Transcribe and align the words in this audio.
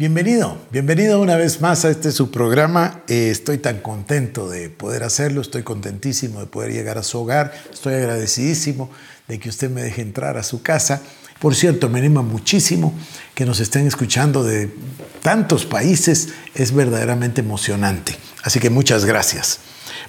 Bienvenido, 0.00 0.56
bienvenido 0.72 1.20
una 1.20 1.36
vez 1.36 1.60
más 1.60 1.84
a 1.84 1.90
este 1.90 2.10
su 2.10 2.30
programa. 2.30 3.02
Eh, 3.06 3.28
estoy 3.30 3.58
tan 3.58 3.80
contento 3.80 4.48
de 4.48 4.70
poder 4.70 5.02
hacerlo, 5.02 5.42
estoy 5.42 5.62
contentísimo 5.62 6.40
de 6.40 6.46
poder 6.46 6.72
llegar 6.72 6.96
a 6.96 7.02
su 7.02 7.18
hogar, 7.18 7.52
estoy 7.70 7.92
agradecidísimo 7.92 8.90
de 9.28 9.38
que 9.38 9.50
usted 9.50 9.68
me 9.68 9.82
deje 9.82 10.00
entrar 10.00 10.38
a 10.38 10.42
su 10.42 10.62
casa. 10.62 11.02
Por 11.38 11.54
cierto, 11.54 11.90
me 11.90 11.98
anima 11.98 12.22
muchísimo 12.22 12.94
que 13.34 13.44
nos 13.44 13.60
estén 13.60 13.86
escuchando 13.86 14.42
de 14.42 14.74
tantos 15.20 15.66
países, 15.66 16.30
es 16.54 16.72
verdaderamente 16.72 17.42
emocionante. 17.42 18.16
Así 18.42 18.58
que 18.58 18.70
muchas 18.70 19.04
gracias. 19.04 19.58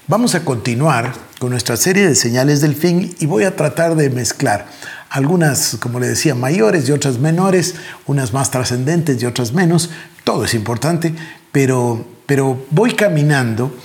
Vamos 0.07 0.35
a 0.35 0.45
continuar 0.45 1.11
con 1.37 1.49
nuestra 1.49 1.75
serie 1.75 2.07
de 2.07 2.15
señales 2.15 2.61
del 2.61 2.75
fin 2.75 3.13
y 3.19 3.25
voy 3.25 3.43
a 3.43 3.57
tratar 3.57 3.97
de 3.97 4.09
mezclar 4.09 4.67
algunas, 5.11 5.75
como 5.81 5.99
le 5.99 6.07
decía, 6.07 6.35
mayores 6.35 6.87
y 6.87 6.93
otras 6.93 7.19
menores, 7.19 7.75
unas 8.07 8.31
más 8.31 8.49
trascendentes 8.49 9.21
y 9.21 9.25
otras 9.25 9.51
menos, 9.51 9.89
todo 10.23 10.45
es 10.45 10.53
importante, 10.53 11.13
pero, 11.51 12.05
pero 12.25 12.65
voy 12.69 12.93
caminando 12.93 13.75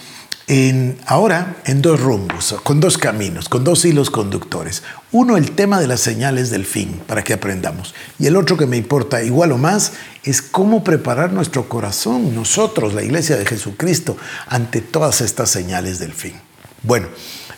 en, 0.47 0.97
ahora 1.05 1.57
en 1.65 1.83
dos 1.83 1.99
rumbos, 2.01 2.55
con 2.63 2.79
dos 2.79 2.97
caminos, 2.97 3.49
con 3.49 3.65
dos 3.65 3.85
hilos 3.85 4.09
conductores. 4.09 4.85
Uno, 5.11 5.37
el 5.37 5.51
tema 5.51 5.81
de 5.81 5.89
las 5.89 5.99
señales 5.99 6.51
del 6.51 6.65
fin, 6.65 7.01
para 7.09 7.25
que 7.25 7.33
aprendamos. 7.33 7.93
Y 8.21 8.29
el 8.29 8.37
otro 8.37 8.57
que 8.57 8.67
me 8.67 8.77
importa 8.77 9.25
igual 9.25 9.51
o 9.51 9.59
más 9.59 9.95
es 10.23 10.41
cómo 10.43 10.85
preparar 10.85 11.33
nuestro 11.33 11.69
corazón, 11.69 12.37
nosotros, 12.37 12.95
la 12.95 13.03
iglesia 13.03 13.37
de 13.37 13.47
Jesucristo, 13.47 14.17
ante 14.47 14.81
todas 14.81 15.21
estas 15.23 15.51
señales 15.51 15.99
del 15.99 16.13
fin. 16.13 16.35
Bueno, 16.85 17.09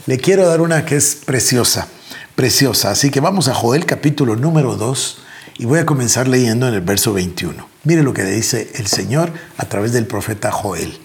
le 0.07 0.17
quiero 0.17 0.49
dar 0.49 0.63
una 0.63 0.87
que 0.87 0.97
es 0.97 1.17
preciosa 1.17 1.89
preciosa. 2.39 2.93
Así 2.93 3.11
que 3.11 3.19
vamos 3.19 3.49
a 3.49 3.55
Joel 3.55 3.85
capítulo 3.85 4.37
número 4.37 4.77
2 4.77 5.19
y 5.59 5.65
voy 5.65 5.81
a 5.81 5.87
comenzar 5.87 6.29
leyendo 6.29 6.69
en 6.69 6.75
el 6.75 6.83
verso 6.83 7.13
21. 7.13 7.69
Mire 7.83 8.05
lo 8.05 8.15
que 8.15 8.23
dice 8.23 8.71
el 8.77 8.87
Señor 8.87 9.33
a 9.57 9.65
través 9.65 9.93
del 9.93 10.07
profeta 10.07 10.53
Joel. 10.53 11.01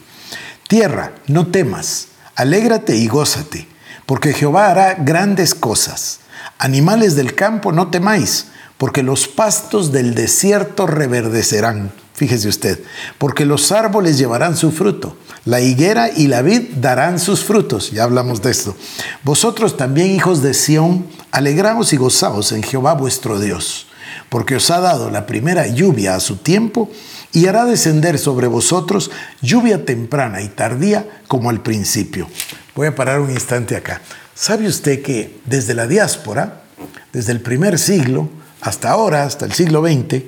Tierra, 0.68 1.14
no 1.26 1.48
temas, 1.48 2.10
alégrate 2.36 2.98
y 2.98 3.08
gózate, 3.08 3.68
porque 4.06 4.34
Jehová 4.34 4.70
hará 4.70 4.94
grandes 4.94 5.56
cosas. 5.56 6.20
Animales 6.60 7.16
del 7.16 7.34
campo, 7.34 7.72
no 7.72 7.90
temáis, 7.90 8.50
porque 8.78 9.02
los 9.02 9.28
pastos 9.28 9.92
del 9.92 10.14
desierto 10.14 10.86
reverdecerán. 10.86 11.92
Fíjese 12.14 12.48
usted, 12.48 12.80
porque 13.18 13.46
los 13.46 13.72
árboles 13.72 14.20
llevarán 14.20 14.56
su 14.56 14.72
fruto, 14.72 15.18
la 15.46 15.62
higuera 15.62 16.10
y 16.16 16.28
la 16.28 16.44
vid 16.44 16.76
darán 16.76 17.20
sus 17.20 17.44
frutos. 17.44 17.92
Ya 17.92 18.04
hablamos 18.04 18.42
de 18.42 18.52
esto. 18.52 18.76
Vosotros 19.24 19.78
también, 19.78 20.12
hijos 20.12 20.44
de 20.44 20.54
Sión, 20.54 21.08
alegraos 21.32 21.92
y 21.92 21.98
gozaos 21.98 22.52
en 22.52 22.62
Jehová 22.62 22.94
vuestro 22.94 23.40
Dios, 23.40 23.88
porque 24.30 24.56
os 24.56 24.70
ha 24.70 24.80
dado 24.80 25.10
la 25.10 25.26
primera 25.26 25.68
lluvia 25.68 26.16
a 26.16 26.20
su 26.20 26.38
tiempo 26.38 26.90
y 27.34 27.48
hará 27.48 27.66
descender 27.66 28.20
sobre 28.20 28.46
vosotros 28.46 29.10
lluvia 29.42 29.84
temprana 29.84 30.42
y 30.44 30.50
tardía 30.50 31.22
como 31.28 31.50
al 31.50 31.62
principio. 31.62 32.30
Voy 32.76 32.88
a 32.88 32.96
parar 32.96 33.20
un 33.20 33.32
instante 33.32 33.76
acá. 33.76 34.02
¿Sabe 34.36 34.68
usted 34.68 35.02
que 35.02 35.40
desde 35.46 35.74
la 35.74 35.88
diáspora, 35.88 36.62
desde 37.12 37.32
el 37.32 37.42
primer 37.42 37.80
siglo 37.80 38.30
hasta 38.62 38.92
ahora, 38.92 39.24
hasta 39.24 39.46
el 39.46 39.54
siglo 39.54 39.82
XX, 39.82 40.24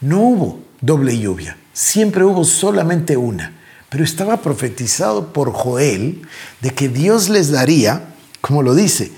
no 0.00 0.20
hubo 0.20 0.67
doble 0.80 1.18
lluvia. 1.18 1.56
Siempre 1.72 2.24
hubo 2.24 2.44
solamente 2.44 3.16
una. 3.16 3.54
Pero 3.88 4.04
estaba 4.04 4.42
profetizado 4.42 5.32
por 5.32 5.52
Joel 5.52 6.22
de 6.60 6.70
que 6.70 6.88
Dios 6.88 7.28
les 7.28 7.50
daría, 7.50 8.14
como 8.40 8.62
lo 8.62 8.74
dice, 8.74 9.10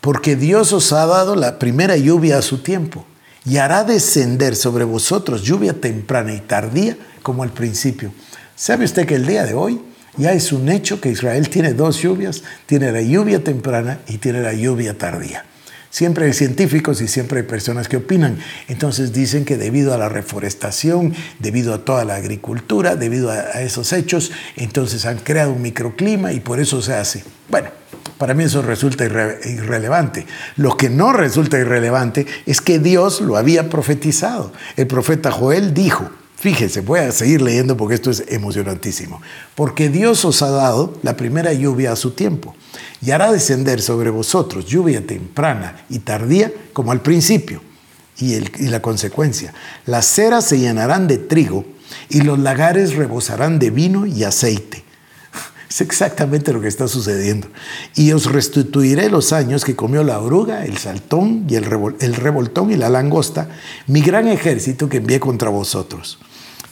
porque 0.00 0.36
Dios 0.36 0.72
os 0.72 0.92
ha 0.92 1.06
dado 1.06 1.36
la 1.36 1.58
primera 1.58 1.96
lluvia 1.96 2.38
a 2.38 2.42
su 2.42 2.58
tiempo 2.58 3.06
y 3.46 3.56
hará 3.56 3.84
descender 3.84 4.56
sobre 4.56 4.84
vosotros 4.84 5.42
lluvia 5.42 5.80
temprana 5.80 6.34
y 6.34 6.40
tardía 6.40 6.96
como 7.22 7.42
al 7.42 7.50
principio. 7.50 8.12
¿Sabe 8.54 8.84
usted 8.84 9.06
que 9.06 9.14
el 9.14 9.26
día 9.26 9.44
de 9.44 9.54
hoy 9.54 9.80
ya 10.16 10.32
es 10.32 10.52
un 10.52 10.68
hecho 10.68 11.00
que 11.00 11.10
Israel 11.10 11.48
tiene 11.48 11.72
dos 11.72 12.02
lluvias? 12.02 12.42
Tiene 12.66 12.92
la 12.92 13.00
lluvia 13.00 13.42
temprana 13.42 14.00
y 14.06 14.18
tiene 14.18 14.42
la 14.42 14.52
lluvia 14.52 14.98
tardía. 14.98 15.44
Siempre 15.90 16.26
hay 16.26 16.32
científicos 16.32 17.00
y 17.00 17.08
siempre 17.08 17.40
hay 17.40 17.46
personas 17.46 17.88
que 17.88 17.96
opinan. 17.96 18.38
Entonces 18.68 19.12
dicen 19.12 19.44
que 19.44 19.56
debido 19.56 19.92
a 19.92 19.98
la 19.98 20.08
reforestación, 20.08 21.14
debido 21.40 21.74
a 21.74 21.84
toda 21.84 22.04
la 22.04 22.14
agricultura, 22.14 22.94
debido 22.94 23.30
a, 23.30 23.60
esos 23.60 23.92
hechos, 23.92 24.30
entonces 24.56 25.04
han 25.04 25.18
creado 25.18 25.52
un 25.52 25.62
microclima 25.62 26.32
y 26.32 26.38
por 26.38 26.60
eso 26.60 26.80
se 26.80 26.94
hace. 26.94 27.24
Bueno, 27.48 27.70
para 28.18 28.34
mí 28.34 28.44
eso 28.44 28.62
resulta 28.62 29.04
irrelevante. 29.04 30.26
Lo 30.56 30.76
que 30.76 30.88
no 30.88 31.12
resulta 31.12 31.58
irrelevante 31.58 32.24
es 32.46 32.60
que 32.60 32.78
Dios 32.78 33.20
lo 33.20 33.36
había 33.36 33.68
profetizado. 33.68 34.52
El 34.76 34.86
profeta 34.86 35.32
Joel 35.32 35.74
dijo, 35.74 36.08
Fíjese, 36.40 36.80
voy 36.80 37.00
a 37.00 37.12
seguir 37.12 37.42
leyendo 37.42 37.76
porque 37.76 37.96
esto 37.96 38.10
es 38.10 38.24
emocionantísimo. 38.28 39.20
Porque 39.54 39.90
Dios 39.90 40.24
os 40.24 40.40
ha 40.40 40.48
dado 40.48 40.98
la 41.02 41.14
primera 41.14 41.52
lluvia 41.52 41.92
a 41.92 41.96
su 41.96 42.12
tiempo 42.12 42.56
y 43.02 43.10
hará 43.10 43.30
descender 43.30 43.82
sobre 43.82 44.08
vosotros 44.08 44.64
lluvia 44.64 45.06
temprana 45.06 45.84
y 45.90 45.98
tardía 45.98 46.50
como 46.72 46.92
al 46.92 47.02
principio. 47.02 47.60
Y, 48.18 48.36
y 48.36 48.68
la 48.68 48.80
consecuencia, 48.80 49.52
las 49.84 50.06
ceras 50.06 50.46
se 50.46 50.58
llenarán 50.58 51.08
de 51.08 51.18
trigo 51.18 51.66
y 52.08 52.22
los 52.22 52.38
lagares 52.38 52.96
rebosarán 52.96 53.58
de 53.58 53.68
vino 53.68 54.06
y 54.06 54.24
aceite. 54.24 54.82
Es 55.68 55.82
exactamente 55.82 56.54
lo 56.54 56.62
que 56.62 56.68
está 56.68 56.88
sucediendo. 56.88 57.48
Y 57.94 58.12
os 58.12 58.24
restituiré 58.24 59.10
los 59.10 59.34
años 59.34 59.62
que 59.62 59.76
comió 59.76 60.02
la 60.02 60.18
oruga, 60.18 60.64
el 60.64 60.78
saltón 60.78 61.44
y 61.50 61.56
el, 61.56 61.64
revoltón 61.64 62.70
y 62.70 62.76
la 62.76 62.88
langosta, 62.88 63.50
mi 63.86 64.00
gran 64.00 64.26
ejército 64.26 64.88
que 64.88 64.96
envié 64.96 65.20
contra 65.20 65.50
vosotros. 65.50 66.18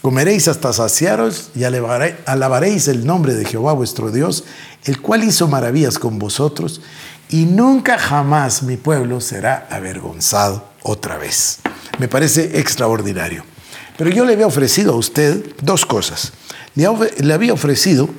Comeréis 0.01 0.47
hasta 0.47 0.71
saciaros 0.71 1.49
y 1.55 1.65
alabaréis 1.65 2.87
el 2.87 3.05
nombre 3.05 3.33
de 3.33 3.43
Jehová 3.43 3.73
vuestro 3.73 4.11
Dios, 4.11 4.45
el 4.85 5.01
cual 5.01 5.25
hizo 5.25 5.49
maravillas 5.49 5.99
con 5.99 6.19
vosotros, 6.19 6.81
y 7.29 7.45
nunca 7.45 7.99
jamás 7.99 8.63
mi 8.63 8.77
pueblo 8.77 9.19
será 9.19 9.67
avergonzado 9.69 10.63
otra 10.83 11.17
vez. 11.17 11.59
Me 11.99 12.07
parece 12.07 12.59
extraordinario. 12.59 13.43
Pero 13.97 14.09
yo 14.09 14.23
le 14.23 14.33
había 14.33 14.47
ofrecido 14.47 14.93
a 14.93 14.95
usted 14.95 15.53
dos 15.61 15.85
cosas. 15.85 16.31
Le 16.75 17.33
había 17.33 17.51
ofrecido 17.51 18.09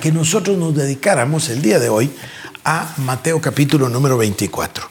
que 0.00 0.12
nosotros 0.12 0.56
nos 0.56 0.76
dedicáramos 0.76 1.48
el 1.48 1.60
día 1.60 1.80
de 1.80 1.88
hoy 1.88 2.12
a 2.64 2.94
Mateo 2.98 3.40
capítulo 3.40 3.88
número 3.88 4.16
24, 4.16 4.86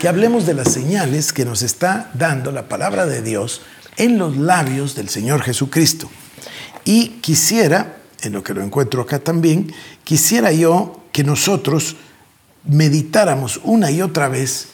que 0.00 0.08
hablemos 0.08 0.46
de 0.46 0.54
las 0.54 0.72
señales 0.72 1.32
que 1.32 1.44
nos 1.44 1.62
está 1.62 2.10
dando 2.14 2.50
la 2.50 2.68
palabra 2.68 3.06
de 3.06 3.22
Dios 3.22 3.60
en 3.96 4.18
los 4.18 4.36
labios 4.36 4.94
del 4.94 5.08
Señor 5.08 5.42
Jesucristo. 5.42 6.10
Y 6.84 7.20
quisiera, 7.20 7.96
en 8.22 8.32
lo 8.32 8.42
que 8.42 8.54
lo 8.54 8.62
encuentro 8.62 9.02
acá 9.02 9.18
también, 9.18 9.72
quisiera 10.04 10.52
yo 10.52 11.00
que 11.12 11.24
nosotros 11.24 11.96
meditáramos 12.64 13.60
una 13.62 13.90
y 13.90 14.02
otra 14.02 14.28
vez 14.28 14.68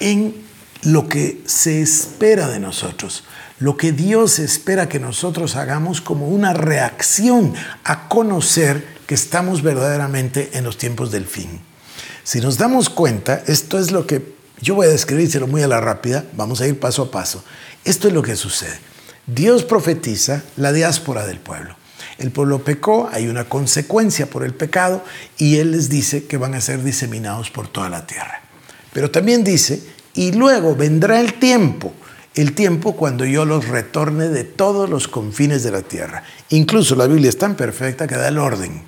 en 0.00 0.34
lo 0.82 1.08
que 1.08 1.42
se 1.46 1.80
espera 1.80 2.48
de 2.48 2.60
nosotros, 2.60 3.24
lo 3.58 3.76
que 3.76 3.92
Dios 3.92 4.38
espera 4.38 4.88
que 4.88 5.00
nosotros 5.00 5.56
hagamos 5.56 6.00
como 6.00 6.28
una 6.28 6.52
reacción 6.52 7.54
a 7.84 8.08
conocer 8.08 8.86
que 9.06 9.14
estamos 9.14 9.62
verdaderamente 9.62 10.50
en 10.52 10.64
los 10.64 10.76
tiempos 10.76 11.10
del 11.10 11.26
fin. 11.26 11.60
Si 12.24 12.40
nos 12.40 12.58
damos 12.58 12.90
cuenta, 12.90 13.42
esto 13.46 13.78
es 13.78 13.92
lo 13.92 14.06
que 14.06 14.34
yo 14.60 14.74
voy 14.74 14.86
a 14.86 14.90
describírselo 14.90 15.46
muy 15.46 15.62
a 15.62 15.68
la 15.68 15.80
rápida, 15.80 16.24
vamos 16.34 16.60
a 16.60 16.66
ir 16.66 16.78
paso 16.78 17.02
a 17.02 17.10
paso. 17.10 17.44
Esto 17.86 18.08
es 18.08 18.14
lo 18.14 18.22
que 18.22 18.34
sucede. 18.34 18.76
Dios 19.28 19.62
profetiza 19.62 20.42
la 20.56 20.72
diáspora 20.72 21.24
del 21.24 21.38
pueblo. 21.38 21.76
El 22.18 22.32
pueblo 22.32 22.64
pecó, 22.64 23.08
hay 23.12 23.28
una 23.28 23.48
consecuencia 23.48 24.26
por 24.26 24.42
el 24.44 24.54
pecado 24.54 25.04
y 25.38 25.58
Él 25.58 25.70
les 25.70 25.88
dice 25.88 26.26
que 26.26 26.36
van 26.36 26.54
a 26.54 26.60
ser 26.60 26.82
diseminados 26.82 27.50
por 27.50 27.68
toda 27.68 27.88
la 27.88 28.04
tierra. 28.04 28.42
Pero 28.92 29.12
también 29.12 29.44
dice, 29.44 29.80
y 30.14 30.32
luego 30.32 30.74
vendrá 30.74 31.20
el 31.20 31.34
tiempo, 31.34 31.94
el 32.34 32.54
tiempo 32.54 32.96
cuando 32.96 33.24
yo 33.24 33.44
los 33.44 33.68
retorne 33.68 34.30
de 34.30 34.42
todos 34.42 34.90
los 34.90 35.06
confines 35.06 35.62
de 35.62 35.70
la 35.70 35.82
tierra. 35.82 36.24
Incluso 36.48 36.96
la 36.96 37.06
Biblia 37.06 37.28
es 37.28 37.38
tan 37.38 37.54
perfecta 37.54 38.08
que 38.08 38.16
da 38.16 38.26
el 38.26 38.38
orden. 38.38 38.82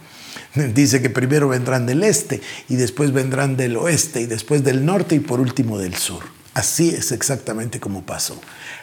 Dice 0.74 1.00
que 1.00 1.10
primero 1.10 1.48
vendrán 1.48 1.86
del 1.86 2.02
este 2.02 2.40
y 2.68 2.74
después 2.74 3.12
vendrán 3.12 3.56
del 3.56 3.76
oeste 3.76 4.22
y 4.22 4.26
después 4.26 4.64
del 4.64 4.84
norte 4.84 5.14
y 5.14 5.20
por 5.20 5.38
último 5.38 5.78
del 5.78 5.94
sur. 5.94 6.37
Así 6.58 6.88
es 6.88 7.12
exactamente 7.12 7.78
como 7.78 8.02
pasó. 8.02 8.36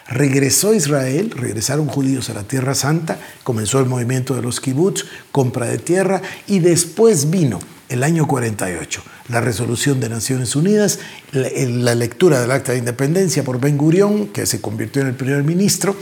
Regresó 0.08 0.72
Israel, 0.72 1.30
regresaron 1.36 1.88
judíos 1.88 2.30
a 2.30 2.32
la 2.32 2.44
Tierra 2.44 2.74
Santa, 2.74 3.18
comenzó 3.44 3.80
el 3.80 3.84
movimiento 3.84 4.34
de 4.34 4.40
los 4.40 4.62
kibbutz, 4.62 5.04
compra 5.30 5.66
de 5.66 5.76
tierra, 5.76 6.22
y 6.46 6.60
después 6.60 7.28
vino 7.28 7.58
el 7.90 8.02
año 8.02 8.26
48, 8.26 9.02
la 9.28 9.42
resolución 9.42 10.00
de 10.00 10.08
Naciones 10.08 10.56
Unidas, 10.56 11.00
la, 11.32 11.94
lectura 11.94 12.40
del 12.40 12.50
Acta 12.50 12.72
de 12.72 12.78
Independencia 12.78 13.44
por 13.44 13.60
Ben 13.60 13.76
Gurión, 13.76 14.28
que 14.28 14.46
se 14.46 14.62
convirtió 14.62 15.02
en 15.02 15.08
el 15.08 15.14
primer 15.14 15.44
ministro, 15.44 15.94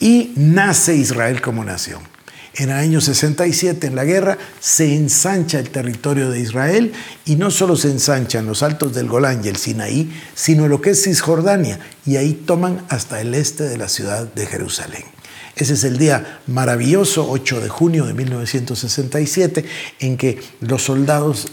y 0.00 0.34
nace 0.36 0.96
Israel 0.96 1.40
como 1.40 1.64
nación. 1.64 2.11
En 2.54 2.68
el 2.68 2.76
año 2.76 3.00
67, 3.00 3.86
en 3.86 3.96
la 3.96 4.04
guerra, 4.04 4.36
se 4.60 4.94
ensancha 4.94 5.58
el 5.58 5.70
territorio 5.70 6.30
de 6.30 6.40
Israel 6.40 6.92
y 7.24 7.36
no 7.36 7.50
solo 7.50 7.76
se 7.76 7.88
ensancha 7.88 8.40
en 8.40 8.46
los 8.46 8.62
altos 8.62 8.94
del 8.94 9.08
Golán 9.08 9.42
y 9.42 9.48
el 9.48 9.56
Sinaí, 9.56 10.12
sino 10.34 10.68
lo 10.68 10.82
que 10.82 10.90
es 10.90 11.02
Cisjordania, 11.04 11.80
y 12.04 12.16
ahí 12.16 12.34
toman 12.34 12.84
hasta 12.90 13.22
el 13.22 13.34
este 13.34 13.64
de 13.64 13.78
la 13.78 13.88
ciudad 13.88 14.26
de 14.34 14.44
Jerusalén. 14.44 15.04
Ese 15.56 15.74
es 15.74 15.84
el 15.84 15.96
día 15.96 16.40
maravilloso, 16.46 17.30
8 17.30 17.60
de 17.60 17.68
junio 17.70 18.04
de 18.04 18.14
1967, 18.14 19.64
en 20.00 20.18
que 20.18 20.38
los 20.60 20.82
soldados 20.82 21.48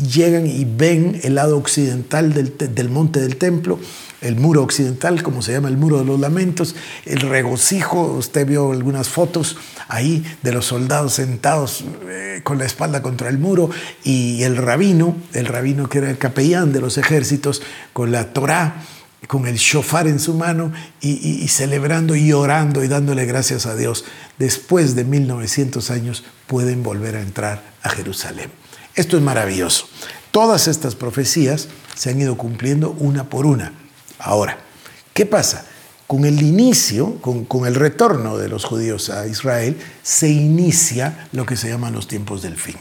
llegan 0.00 0.46
y 0.46 0.64
ven 0.64 1.20
el 1.22 1.34
lado 1.34 1.56
occidental 1.56 2.32
del, 2.32 2.88
monte 2.88 3.20
del 3.20 3.36
templo, 3.36 3.78
el 4.20 4.36
muro 4.36 4.62
occidental, 4.62 5.22
como 5.22 5.42
se 5.42 5.52
llama 5.52 5.68
el 5.68 5.76
muro 5.76 5.98
de 5.98 6.04
los 6.04 6.20
lamentos, 6.20 6.74
el 7.04 7.20
regocijo, 7.20 8.02
usted 8.02 8.46
vio 8.46 8.72
algunas 8.72 9.08
fotos 9.08 9.56
ahí 9.88 10.24
de 10.42 10.52
los 10.52 10.66
soldados 10.66 11.14
sentados 11.14 11.84
eh, 12.08 12.40
con 12.44 12.58
la 12.58 12.66
espalda 12.66 13.02
contra 13.02 13.28
el 13.28 13.38
muro 13.38 13.70
y 14.04 14.42
el 14.42 14.56
rabino, 14.56 15.16
el 15.32 15.46
rabino 15.46 15.88
que 15.88 15.98
era 15.98 16.10
el 16.10 16.18
capellán 16.18 16.72
de 16.72 16.80
los 16.80 16.98
ejércitos, 16.98 17.62
con 17.92 18.12
la 18.12 18.32
Torá, 18.32 18.82
con 19.26 19.46
el 19.46 19.56
shofar 19.56 20.06
en 20.06 20.18
su 20.18 20.34
mano 20.34 20.72
y, 21.00 21.10
y 21.10 21.48
celebrando 21.48 22.16
y 22.16 22.32
orando 22.32 22.82
y 22.82 22.88
dándole 22.88 23.26
gracias 23.26 23.66
a 23.66 23.76
Dios. 23.76 24.04
Después 24.38 24.94
de 24.94 25.04
1900 25.04 25.90
años 25.90 26.24
pueden 26.46 26.82
volver 26.82 27.16
a 27.16 27.20
entrar 27.20 27.62
a 27.82 27.90
Jerusalén. 27.90 28.59
Esto 28.94 29.16
es 29.16 29.22
maravilloso. 29.22 29.86
Todas 30.30 30.68
estas 30.68 30.94
profecías 30.94 31.68
se 31.94 32.10
han 32.10 32.20
ido 32.20 32.36
cumpliendo 32.36 32.90
una 32.98 33.24
por 33.24 33.46
una. 33.46 33.72
Ahora, 34.18 34.58
¿qué 35.12 35.26
pasa? 35.26 35.64
Con 36.06 36.24
el 36.24 36.42
inicio, 36.42 37.20
con, 37.20 37.66
el 37.66 37.74
retorno 37.74 38.36
de 38.36 38.48
los 38.48 38.64
judíos 38.64 39.10
a 39.10 39.26
Israel, 39.26 39.76
se 40.02 40.28
inicia 40.28 41.28
lo 41.32 41.46
que 41.46 41.56
se 41.56 41.68
llaman 41.68 41.92
los 41.92 42.08
tiempos 42.08 42.42
del 42.42 42.56
fin. 42.56 42.76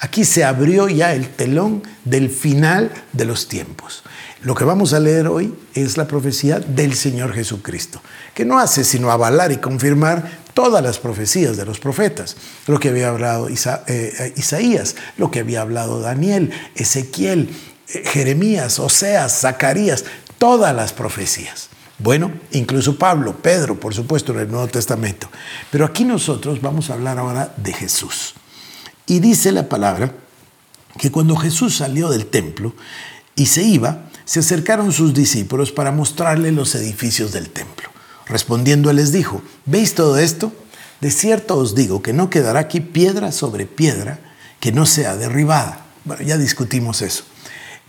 Aquí 0.00 0.24
se 0.24 0.44
abrió 0.44 0.88
ya 0.88 1.14
el 1.14 1.28
telón 1.28 1.82
del 2.04 2.28
final 2.28 2.90
de 3.12 3.24
los 3.24 3.48
tiempos. 3.48 4.02
Lo 4.42 4.54
que 4.54 4.64
vamos 4.64 4.92
a 4.92 5.00
leer 5.00 5.28
hoy 5.28 5.54
es 5.74 5.96
la 5.96 6.06
profecía 6.06 6.58
del 6.58 6.94
Señor 6.94 7.32
Jesucristo, 7.32 8.02
que 8.34 8.44
no 8.44 8.58
hace 8.58 8.84
sino 8.84 9.10
avalar 9.10 9.52
y 9.52 9.56
confirmar 9.56 10.45
todas 10.56 10.82
las 10.82 10.98
profecías 10.98 11.58
de 11.58 11.66
los 11.66 11.78
profetas, 11.78 12.34
lo 12.66 12.80
que 12.80 12.88
había 12.88 13.10
hablado 13.10 13.46
eh, 13.50 14.32
Isaías, 14.36 14.96
lo 15.18 15.30
que 15.30 15.40
había 15.40 15.60
hablado 15.60 16.00
Daniel, 16.00 16.50
Ezequiel, 16.74 17.50
eh, 17.90 18.02
Jeremías, 18.06 18.78
Oseas, 18.78 19.42
Zacarías, 19.42 20.06
todas 20.38 20.74
las 20.74 20.94
profecías. 20.94 21.68
Bueno, 21.98 22.32
incluso 22.52 22.98
Pablo, 22.98 23.36
Pedro, 23.36 23.78
por 23.78 23.92
supuesto, 23.92 24.32
en 24.32 24.40
el 24.40 24.50
Nuevo 24.50 24.66
Testamento. 24.68 25.28
Pero 25.70 25.84
aquí 25.84 26.04
nosotros 26.04 26.62
vamos 26.62 26.88
a 26.88 26.94
hablar 26.94 27.18
ahora 27.18 27.52
de 27.58 27.74
Jesús. 27.74 28.32
Y 29.06 29.20
dice 29.20 29.52
la 29.52 29.68
palabra 29.68 30.14
que 30.98 31.12
cuando 31.12 31.36
Jesús 31.36 31.76
salió 31.76 32.08
del 32.08 32.28
templo 32.28 32.74
y 33.34 33.44
se 33.44 33.62
iba, 33.62 34.06
se 34.24 34.40
acercaron 34.40 34.90
sus 34.90 35.12
discípulos 35.12 35.70
para 35.70 35.92
mostrarle 35.92 36.50
los 36.50 36.74
edificios 36.74 37.32
del 37.32 37.50
templo. 37.50 37.90
Respondiendo 38.26 38.90
él 38.90 38.96
les 38.96 39.12
dijo, 39.12 39.42
¿veis 39.64 39.94
todo 39.94 40.18
esto? 40.18 40.52
De 41.00 41.10
cierto 41.10 41.56
os 41.56 41.74
digo 41.74 42.02
que 42.02 42.12
no 42.12 42.30
quedará 42.30 42.60
aquí 42.60 42.80
piedra 42.80 43.32
sobre 43.32 43.66
piedra 43.66 44.18
que 44.60 44.72
no 44.72 44.86
sea 44.86 45.16
derribada. 45.16 45.86
Bueno, 46.04 46.22
ya 46.22 46.36
discutimos 46.36 47.02
eso. 47.02 47.24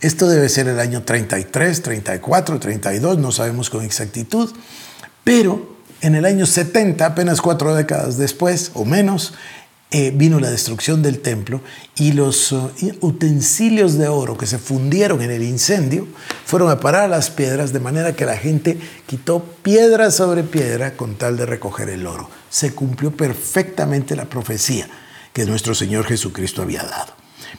Esto 0.00 0.28
debe 0.28 0.48
ser 0.48 0.68
el 0.68 0.78
año 0.78 1.02
33, 1.02 1.82
34, 1.82 2.60
32, 2.60 3.18
no 3.18 3.32
sabemos 3.32 3.68
con 3.68 3.84
exactitud, 3.84 4.52
pero 5.24 5.76
en 6.00 6.14
el 6.14 6.24
año 6.24 6.46
70, 6.46 7.04
apenas 7.04 7.40
cuatro 7.40 7.74
décadas 7.74 8.16
después 8.16 8.70
o 8.74 8.84
menos, 8.84 9.34
eh, 9.90 10.12
vino 10.14 10.38
la 10.38 10.50
destrucción 10.50 11.02
del 11.02 11.20
templo 11.20 11.62
y 11.96 12.12
los 12.12 12.52
uh, 12.52 12.70
utensilios 13.00 13.94
de 13.94 14.06
oro 14.08 14.36
que 14.36 14.46
se 14.46 14.58
fundieron 14.58 15.22
en 15.22 15.30
el 15.30 15.42
incendio 15.42 16.06
fueron 16.44 16.70
a 16.70 16.78
parar 16.78 17.04
a 17.04 17.08
las 17.08 17.30
piedras 17.30 17.72
de 17.72 17.80
manera 17.80 18.14
que 18.14 18.26
la 18.26 18.36
gente 18.36 18.78
quitó 19.06 19.42
piedra 19.62 20.10
sobre 20.10 20.42
piedra 20.42 20.94
con 20.94 21.14
tal 21.14 21.38
de 21.38 21.46
recoger 21.46 21.88
el 21.88 22.06
oro. 22.06 22.28
Se 22.50 22.74
cumplió 22.74 23.16
perfectamente 23.16 24.14
la 24.14 24.26
profecía 24.26 24.90
que 25.32 25.46
nuestro 25.46 25.74
Señor 25.74 26.04
Jesucristo 26.04 26.60
había 26.60 26.82
dado. 26.82 27.14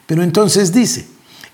Pero 0.06 0.22
entonces 0.22 0.72
dice, 0.72 1.08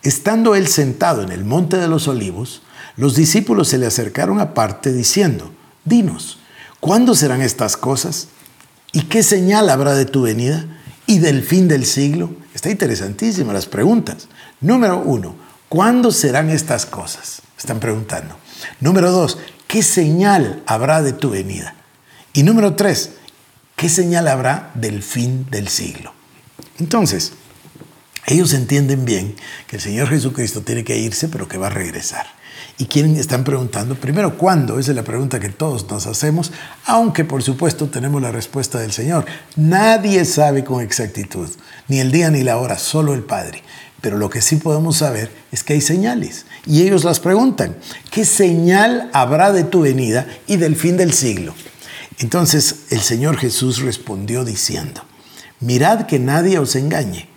estando 0.03 0.55
él 0.55 0.67
sentado 0.67 1.21
en 1.21 1.31
el 1.31 1.45
monte 1.45 1.77
de 1.77 1.87
los 1.87 2.09
olivos, 2.09 2.63
los 2.97 3.15
discípulos 3.15 3.69
se 3.69 3.77
le 3.77 3.85
acercaron 3.85 4.41
aparte 4.41 4.91
diciendo, 4.91 5.51
dinos, 5.85 6.39
¿cuándo 6.81 7.15
serán 7.15 7.41
estas 7.41 7.77
cosas? 7.77 8.27
¿Y 8.95 9.01
qué 9.01 9.23
señal 9.23 9.69
habrá 9.69 9.93
de 9.93 10.05
tu 10.05 10.21
venida 10.21 10.65
y 11.05 11.19
del 11.19 11.43
fin 11.43 11.67
del 11.67 11.85
siglo? 11.85 12.33
Está 12.53 12.71
interesantísima 12.71 13.51
las 13.51 13.65
preguntas. 13.65 14.29
Número 14.61 14.99
uno, 14.99 15.35
¿cuándo 15.67 16.13
serán 16.13 16.49
estas 16.49 16.85
cosas? 16.85 17.41
Están 17.57 17.81
preguntando. 17.81 18.37
Número 18.79 19.11
dos, 19.11 19.37
¿qué 19.67 19.83
señal 19.83 20.63
habrá 20.65 21.01
de 21.01 21.11
tu 21.11 21.29
venida? 21.29 21.75
Y 22.31 22.43
número 22.43 22.75
tres, 22.75 23.11
¿qué 23.75 23.89
señal 23.89 24.29
habrá 24.29 24.71
del 24.75 25.03
fin 25.03 25.45
del 25.51 25.67
siglo? 25.67 26.13
Entonces, 26.79 27.33
ellos 28.27 28.53
entienden 28.53 29.03
bien 29.03 29.35
que 29.67 29.75
el 29.75 29.81
Señor 29.81 30.07
Jesucristo 30.07 30.61
tiene 30.61 30.85
que 30.85 30.97
irse, 30.97 31.27
pero 31.27 31.49
que 31.49 31.57
va 31.57 31.67
a 31.67 31.71
regresar. 31.71 32.27
¿Y 32.77 32.85
quieren 32.85 33.15
están 33.15 33.45
preguntando? 33.45 33.95
Primero, 33.95 34.37
¿cuándo? 34.37 34.79
Esa 34.79 34.91
es 34.91 34.97
la 34.97 35.03
pregunta 35.03 35.39
que 35.39 35.47
todos 35.47 35.89
nos 35.89 36.07
hacemos, 36.07 36.51
aunque 36.85 37.23
por 37.23 37.41
supuesto 37.41 37.87
tenemos 37.87 38.21
la 38.21 38.33
respuesta 38.33 38.79
del 38.79 38.91
Señor. 38.91 39.25
Nadie 39.55 40.25
sabe 40.25 40.65
con 40.65 40.83
exactitud, 40.83 41.49
ni 41.87 41.99
el 41.99 42.11
día 42.11 42.29
ni 42.29 42.43
la 42.43 42.57
hora, 42.57 42.77
solo 42.77 43.13
el 43.13 43.23
Padre. 43.23 43.63
Pero 44.01 44.17
lo 44.17 44.29
que 44.29 44.41
sí 44.41 44.57
podemos 44.57 44.97
saber 44.97 45.31
es 45.53 45.63
que 45.63 45.73
hay 45.73 45.81
señales. 45.81 46.45
Y 46.65 46.81
ellos 46.81 47.05
las 47.05 47.21
preguntan, 47.21 47.77
¿qué 48.11 48.25
señal 48.25 49.09
habrá 49.13 49.53
de 49.53 49.63
tu 49.63 49.81
venida 49.81 50.27
y 50.45 50.57
del 50.57 50.75
fin 50.75 50.97
del 50.97 51.13
siglo? 51.13 51.55
Entonces 52.19 52.87
el 52.89 52.99
Señor 52.99 53.37
Jesús 53.37 53.81
respondió 53.81 54.43
diciendo, 54.43 55.01
mirad 55.61 56.07
que 56.07 56.19
nadie 56.19 56.59
os 56.59 56.75
engañe, 56.75 57.29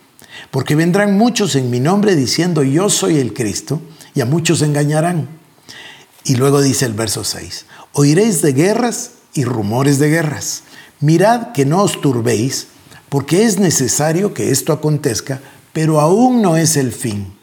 porque 0.51 0.75
vendrán 0.75 1.17
muchos 1.17 1.55
en 1.55 1.71
mi 1.71 1.79
nombre 1.79 2.17
diciendo 2.17 2.65
yo 2.65 2.91
soy 2.91 3.19
el 3.19 3.35
Cristo 3.35 3.81
y 4.15 4.21
a 4.21 4.27
muchos 4.27 4.63
engañarán. 4.63 5.29
Y 6.25 6.37
luego 6.37 6.61
dice 6.61 6.85
el 6.85 6.93
verso 6.93 7.25
6, 7.25 7.67
oiréis 7.93 8.43
de 8.43 8.53
guerras 8.53 9.13
y 9.35 9.45
rumores 9.45 9.99
de 9.99 10.11
guerras. 10.11 10.63
Mirad 11.01 11.53
que 11.53 11.65
no 11.65 11.83
os 11.83 12.01
turbéis, 12.01 12.69
porque 13.09 13.45
es 13.45 13.59
necesario 13.59 14.35
que 14.35 14.51
esto 14.51 14.73
acontezca, 14.73 15.41
pero 15.73 16.01
aún 16.01 16.43
no 16.43 16.57
es 16.57 16.77
el 16.77 16.93
fin. 16.93 17.35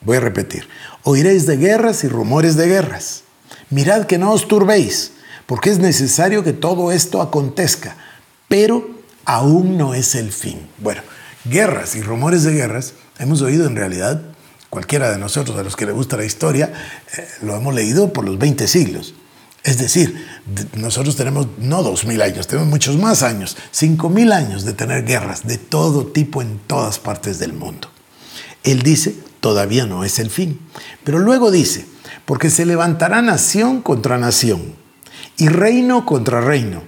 Voy 0.00 0.18
a 0.18 0.20
repetir, 0.20 0.68
oiréis 1.02 1.46
de 1.46 1.56
guerras 1.56 2.04
y 2.04 2.08
rumores 2.08 2.56
de 2.56 2.68
guerras. 2.68 3.24
Mirad 3.70 4.06
que 4.06 4.18
no 4.18 4.32
os 4.32 4.46
turbéis, 4.46 5.12
porque 5.46 5.70
es 5.70 5.78
necesario 5.78 6.44
que 6.44 6.52
todo 6.52 6.92
esto 6.92 7.20
acontezca, 7.20 7.96
pero 8.48 8.88
aún 9.24 9.76
no 9.76 9.94
es 9.94 10.14
el 10.14 10.30
fin. 10.32 10.68
Bueno, 10.78 11.02
guerras 11.44 11.96
y 11.96 12.02
rumores 12.02 12.44
de 12.44 12.52
guerras 12.52 12.94
hemos 13.18 13.42
oído 13.42 13.66
en 13.66 13.76
realidad 13.76 14.22
cualquiera 14.70 15.10
de 15.10 15.18
nosotros, 15.18 15.58
a 15.58 15.62
los 15.62 15.76
que 15.76 15.86
le 15.86 15.92
gusta 15.92 16.16
la 16.16 16.24
historia, 16.24 16.72
eh, 17.16 17.28
lo 17.42 17.56
hemos 17.56 17.74
leído 17.74 18.12
por 18.12 18.24
los 18.24 18.38
20 18.38 18.66
siglos. 18.68 19.14
Es 19.64 19.78
decir, 19.78 20.24
nosotros 20.76 21.16
tenemos 21.16 21.48
no 21.58 21.82
2.000 21.82 22.22
años, 22.22 22.46
tenemos 22.46 22.68
muchos 22.68 22.96
más 22.96 23.24
años, 23.24 23.56
5.000 23.74 24.32
años 24.32 24.64
de 24.64 24.72
tener 24.74 25.04
guerras 25.04 25.44
de 25.44 25.58
todo 25.58 26.06
tipo 26.06 26.40
en 26.40 26.60
todas 26.68 27.00
partes 27.00 27.40
del 27.40 27.52
mundo. 27.52 27.90
Él 28.62 28.82
dice, 28.82 29.16
todavía 29.40 29.86
no 29.86 30.04
es 30.04 30.20
el 30.20 30.30
fin. 30.30 30.60
Pero 31.02 31.18
luego 31.18 31.50
dice, 31.50 31.84
porque 32.26 32.50
se 32.50 32.64
levantará 32.64 33.22
nación 33.22 33.82
contra 33.82 34.18
nación 34.18 34.74
y 35.36 35.48
reino 35.48 36.06
contra 36.06 36.40
reino, 36.40 36.82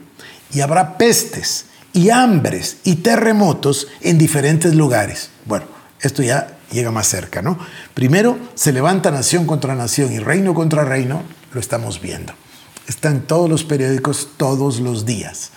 y 0.52 0.60
habrá 0.60 0.98
pestes 0.98 1.66
y 1.92 2.10
hambres 2.10 2.78
y 2.84 2.96
terremotos 2.96 3.88
en 4.00 4.18
diferentes 4.18 4.74
lugares. 4.74 5.30
Bueno, 5.46 5.66
esto 6.00 6.22
ya 6.22 6.57
llega 6.70 6.90
más 6.90 7.06
cerca, 7.06 7.42
¿no? 7.42 7.58
Primero 7.94 8.38
se 8.54 8.72
levanta 8.72 9.10
nación 9.10 9.46
contra 9.46 9.74
nación 9.74 10.12
y 10.12 10.18
reino 10.18 10.54
contra 10.54 10.84
reino, 10.84 11.22
lo 11.52 11.60
estamos 11.60 12.00
viendo. 12.00 12.32
Está 12.86 13.10
en 13.10 13.22
todos 13.22 13.50
los 13.50 13.64
periódicos 13.64 14.30
todos 14.36 14.80
los 14.80 15.04
días. 15.04 15.50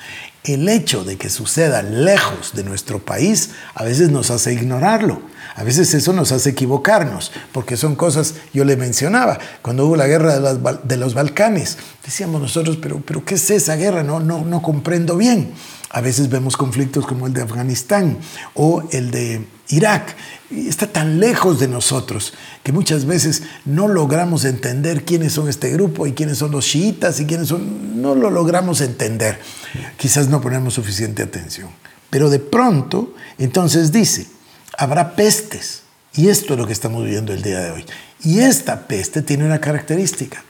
El 0.44 0.68
hecho 0.68 1.04
de 1.04 1.18
que 1.18 1.30
suceda 1.30 1.84
lejos 1.84 2.54
de 2.54 2.64
nuestro 2.64 3.00
país 3.00 3.52
a 3.76 3.84
veces 3.84 4.10
nos 4.10 4.32
hace 4.32 4.54
ignorarlo. 4.54 5.22
A 5.56 5.64
veces 5.64 5.94
eso 5.94 6.14
nos 6.14 6.32
hace 6.32 6.52
equivocarnos, 6.52 7.32
porque 7.52 7.78
son 7.78 7.96
cosas, 7.96 8.36
yo 8.54 8.64
le 8.64 8.78
mencionaba, 8.78 9.38
cuando 9.62 9.86
hubo 9.86 9.98
la 9.98 10.08
guerra 10.08 10.40
de, 10.40 10.98
los 10.98 11.14
Balcanes, 11.14 11.78
decíamos 12.06 12.42
nosotros, 12.42 12.78
pero, 12.82 13.02
pero 13.06 13.26
¿qué 13.26 13.36
es 13.36 13.50
esa 13.52 13.76
guerra? 13.76 14.02
No, 14.02 14.22
no, 14.22 14.46
no 14.46 14.62
comprendo 14.62 15.18
bien. 15.18 15.54
A 15.94 16.00
veces 16.00 16.30
vemos 16.30 16.56
conflictos 16.56 17.06
como 17.06 17.28
el 17.28 17.34
de 17.34 17.42
Afganistán 17.42 18.18
o 18.54 18.82
el 18.92 19.12
de 19.12 19.46
Irak. 19.70 20.16
Está 20.50 20.88
tan 20.88 21.20
lejos 21.20 21.60
de 21.60 21.68
nosotros 21.68 22.34
que 22.64 22.72
muchas 22.72 23.06
veces 23.06 23.44
no 23.66 23.90
logramos 23.90 24.46
entender 24.46 25.04
quiénes 25.04 25.34
son 25.34 25.50
este 25.50 25.70
grupo 25.70 26.08
y 26.08 26.14
quiénes 26.14 26.38
son 26.38 26.52
los 26.52 26.66
chiitas 26.66 27.20
y 27.20 27.26
quiénes 27.26 27.50
son... 27.50 28.02
No 28.02 28.16
lo 28.16 28.30
logramos 28.30 28.80
entender. 28.80 29.40
Quizás 29.98 30.30
no 30.30 30.40
ponemos 30.40 30.76
suficiente 30.76 31.24
atención. 31.24 31.70
Pero 32.10 32.30
de 32.30 32.40
pronto, 32.40 33.14
entonces 33.38 33.92
dice, 33.92 34.28
habrá 34.78 35.16
pestes. 35.16 35.82
Y 36.14 36.30
esto 36.30 36.54
es 36.54 36.60
lo 36.60 36.68
que 36.68 36.74
estamos 36.74 37.04
viviendo 37.04 37.34
el 37.34 37.42
día 37.42 37.60
de 37.60 37.72
hoy. 37.72 37.86
Y 38.24 38.40
esta 38.40 38.88
peste 38.88 39.22
tiene 39.22 39.44
una 39.44 39.60
característica. 39.60 40.42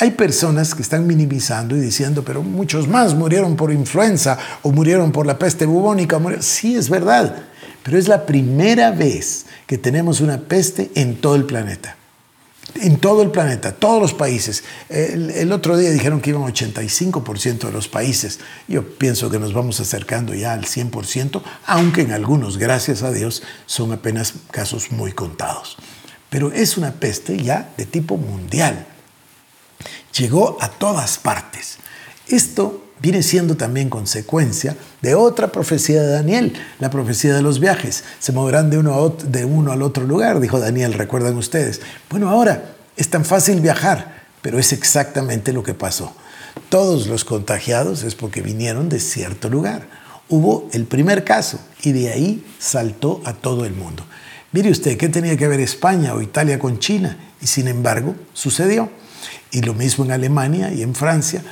Hay 0.00 0.12
personas 0.12 0.74
que 0.74 0.80
están 0.80 1.06
minimizando 1.06 1.76
y 1.76 1.80
diciendo, 1.80 2.24
pero 2.24 2.42
muchos 2.42 2.88
más 2.88 3.14
murieron 3.14 3.54
por 3.54 3.70
influenza 3.70 4.38
o 4.62 4.72
murieron 4.72 5.12
por 5.12 5.26
la 5.26 5.38
peste 5.38 5.66
bubónica. 5.66 6.18
Sí, 6.40 6.74
es 6.74 6.88
verdad, 6.88 7.42
pero 7.82 7.98
es 7.98 8.08
la 8.08 8.24
primera 8.24 8.92
vez 8.92 9.44
que 9.66 9.76
tenemos 9.76 10.22
una 10.22 10.38
peste 10.38 10.90
en 10.94 11.16
todo 11.20 11.36
el 11.36 11.44
planeta. 11.44 11.98
En 12.76 12.96
todo 12.96 13.20
el 13.20 13.30
planeta, 13.30 13.72
todos 13.72 14.00
los 14.00 14.14
países. 14.14 14.64
El, 14.88 15.52
otro 15.52 15.76
día 15.76 15.90
dijeron 15.90 16.22
que 16.22 16.30
iban 16.30 16.44
85% 16.44 17.66
de 17.66 17.72
los 17.72 17.86
países. 17.86 18.40
Yo 18.68 18.96
pienso 18.96 19.28
que 19.28 19.38
nos 19.38 19.52
vamos 19.52 19.80
acercando 19.80 20.32
ya 20.32 20.54
al 20.54 20.64
100%, 20.64 21.42
aunque 21.66 22.00
en 22.00 22.12
algunos, 22.12 22.56
gracias 22.56 23.02
a 23.02 23.12
Dios, 23.12 23.42
son 23.66 23.92
apenas 23.92 24.32
casos 24.50 24.92
muy 24.92 25.12
contados. 25.12 25.76
Pero 26.30 26.52
es 26.52 26.78
una 26.78 26.92
peste 26.92 27.36
ya 27.36 27.74
de 27.76 27.84
tipo 27.84 28.16
mundial 28.16 28.86
llegó 30.16 30.56
a 30.60 30.68
todas 30.68 31.18
partes. 31.18 31.78
Esto 32.28 32.84
viene 33.00 33.22
siendo 33.22 33.56
también 33.56 33.88
consecuencia 33.88 34.76
de 35.00 35.14
otra 35.14 35.50
profecía 35.50 36.02
de 36.02 36.12
Daniel, 36.12 36.52
la 36.78 36.90
profecía 36.90 37.34
de 37.34 37.42
los 37.42 37.58
viajes. 37.58 38.04
Se 38.18 38.32
moverán 38.32 38.70
de 38.70 38.78
uno, 38.78 39.16
de 39.22 39.44
uno 39.44 39.72
al 39.72 39.82
otro 39.82 40.04
lugar, 40.04 40.40
dijo 40.40 40.60
Daniel, 40.60 40.92
recuerdan 40.94 41.36
ustedes. 41.36 41.80
Bueno, 42.10 42.28
ahora 42.28 42.76
es 42.96 43.08
tan 43.08 43.24
fácil 43.24 43.60
viajar, 43.60 44.24
pero 44.42 44.58
es 44.58 44.72
exactamente 44.72 45.52
lo 45.52 45.62
que 45.62 45.74
pasó. 45.74 46.14
Todos 46.68 47.06
los 47.06 47.24
contagiados 47.24 48.02
es 48.02 48.14
porque 48.14 48.42
vinieron 48.42 48.88
de 48.88 49.00
cierto 49.00 49.48
lugar. 49.48 49.88
Hubo 50.28 50.68
el 50.72 50.84
primer 50.84 51.24
caso 51.24 51.58
y 51.82 51.92
de 51.92 52.12
ahí 52.12 52.46
saltó 52.58 53.22
a 53.24 53.32
todo 53.32 53.64
el 53.64 53.72
mundo. 53.72 54.04
Mire 54.52 54.70
usted, 54.70 54.96
¿qué 54.96 55.08
tenía 55.08 55.36
que 55.36 55.48
ver 55.48 55.60
España 55.60 56.14
o 56.14 56.22
Italia 56.22 56.58
con 56.58 56.78
China? 56.78 57.16
Y 57.40 57.46
sin 57.46 57.68
embargo, 57.68 58.14
sucedió 58.32 58.90
y 59.50 59.62
lo 59.62 59.74
mismo 59.74 60.04
en 60.04 60.12
Alemania 60.12 60.72
y 60.72 60.82
en 60.82 60.94
Francia. 60.94 61.42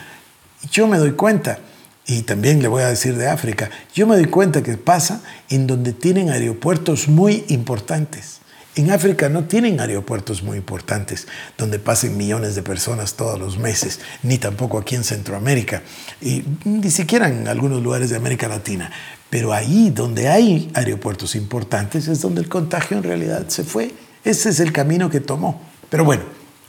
Yo 0.71 0.87
me 0.87 0.99
doy 0.99 1.13
cuenta, 1.13 1.59
y 2.07 2.23
también 2.23 2.63
le 2.63 2.69
voy 2.69 2.83
a 2.83 2.89
decir 2.89 3.17
de 3.17 3.29
África, 3.29 3.71
yo 3.95 4.07
me 4.07 4.17
doy 4.17 4.27
cuenta 4.27 4.63
que 4.63 4.77
pasa 4.77 5.23
en 5.51 5.67
donde 5.67 5.93
tienen 5.93 6.31
aeropuertos 6.31 7.09
muy 7.09 7.45
importantes. 7.49 8.39
En 8.75 8.93
África 8.93 9.29
no 9.29 9.45
tienen 9.45 9.81
aeropuertos 9.81 10.43
muy 10.45 10.57
importantes 10.57 11.27
donde 11.57 11.81
pasen 11.81 12.17
millones 12.17 12.55
de 12.55 12.63
personas 12.63 13.15
todos 13.15 13.39
los 13.39 13.59
meses, 13.59 13.99
ni 14.23 14.39
tampoco 14.39 14.79
aquí 14.79 14.95
en 14.95 15.03
Centroamérica, 15.03 15.83
y 16.21 16.45
ni 16.65 16.91
siquiera 16.91 17.29
en 17.29 17.49
algunos 17.49 17.83
lugares 17.83 18.11
de 18.11 18.17
América 18.17 18.47
Latina. 18.47 18.91
Pero 19.31 19.53
ahí 19.53 19.91
donde 19.91 20.29
hay 20.29 20.71
aeropuertos 20.75 21.35
importantes 21.35 22.09
es 22.09 22.21
donde 22.21 22.41
el 22.41 22.49
contagio 22.49 22.97
en 22.97 23.03
realidad 23.03 23.49
se 23.49 23.65
fue. 23.65 23.93
Ese 24.25 24.51
es 24.51 24.61
el 24.61 24.73
camino 24.73 25.11
que 25.11 25.21
tomó. 25.21 25.61
Pero 25.91 26.05
bueno, 26.05 26.23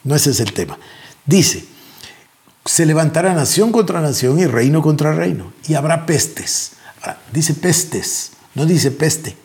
no 0.04 0.16
ese 0.16 0.32
es 0.32 0.40
el 0.40 0.52
tema. 0.52 0.80
Dice, 1.30 1.64
se 2.66 2.88
levantará 2.88 3.36
nación 3.36 3.72
contra 3.72 4.02
nación 4.02 4.40
y 4.40 4.48
reino 4.48 4.82
contra 4.82 5.14
reino, 5.14 5.54
y 5.68 5.76
habrá 5.76 6.08
pestes. 6.08 6.72
dice 7.32 7.54
pestes, 7.54 8.32
no 8.56 8.66
dice 8.66 8.90
peste. 8.90 9.38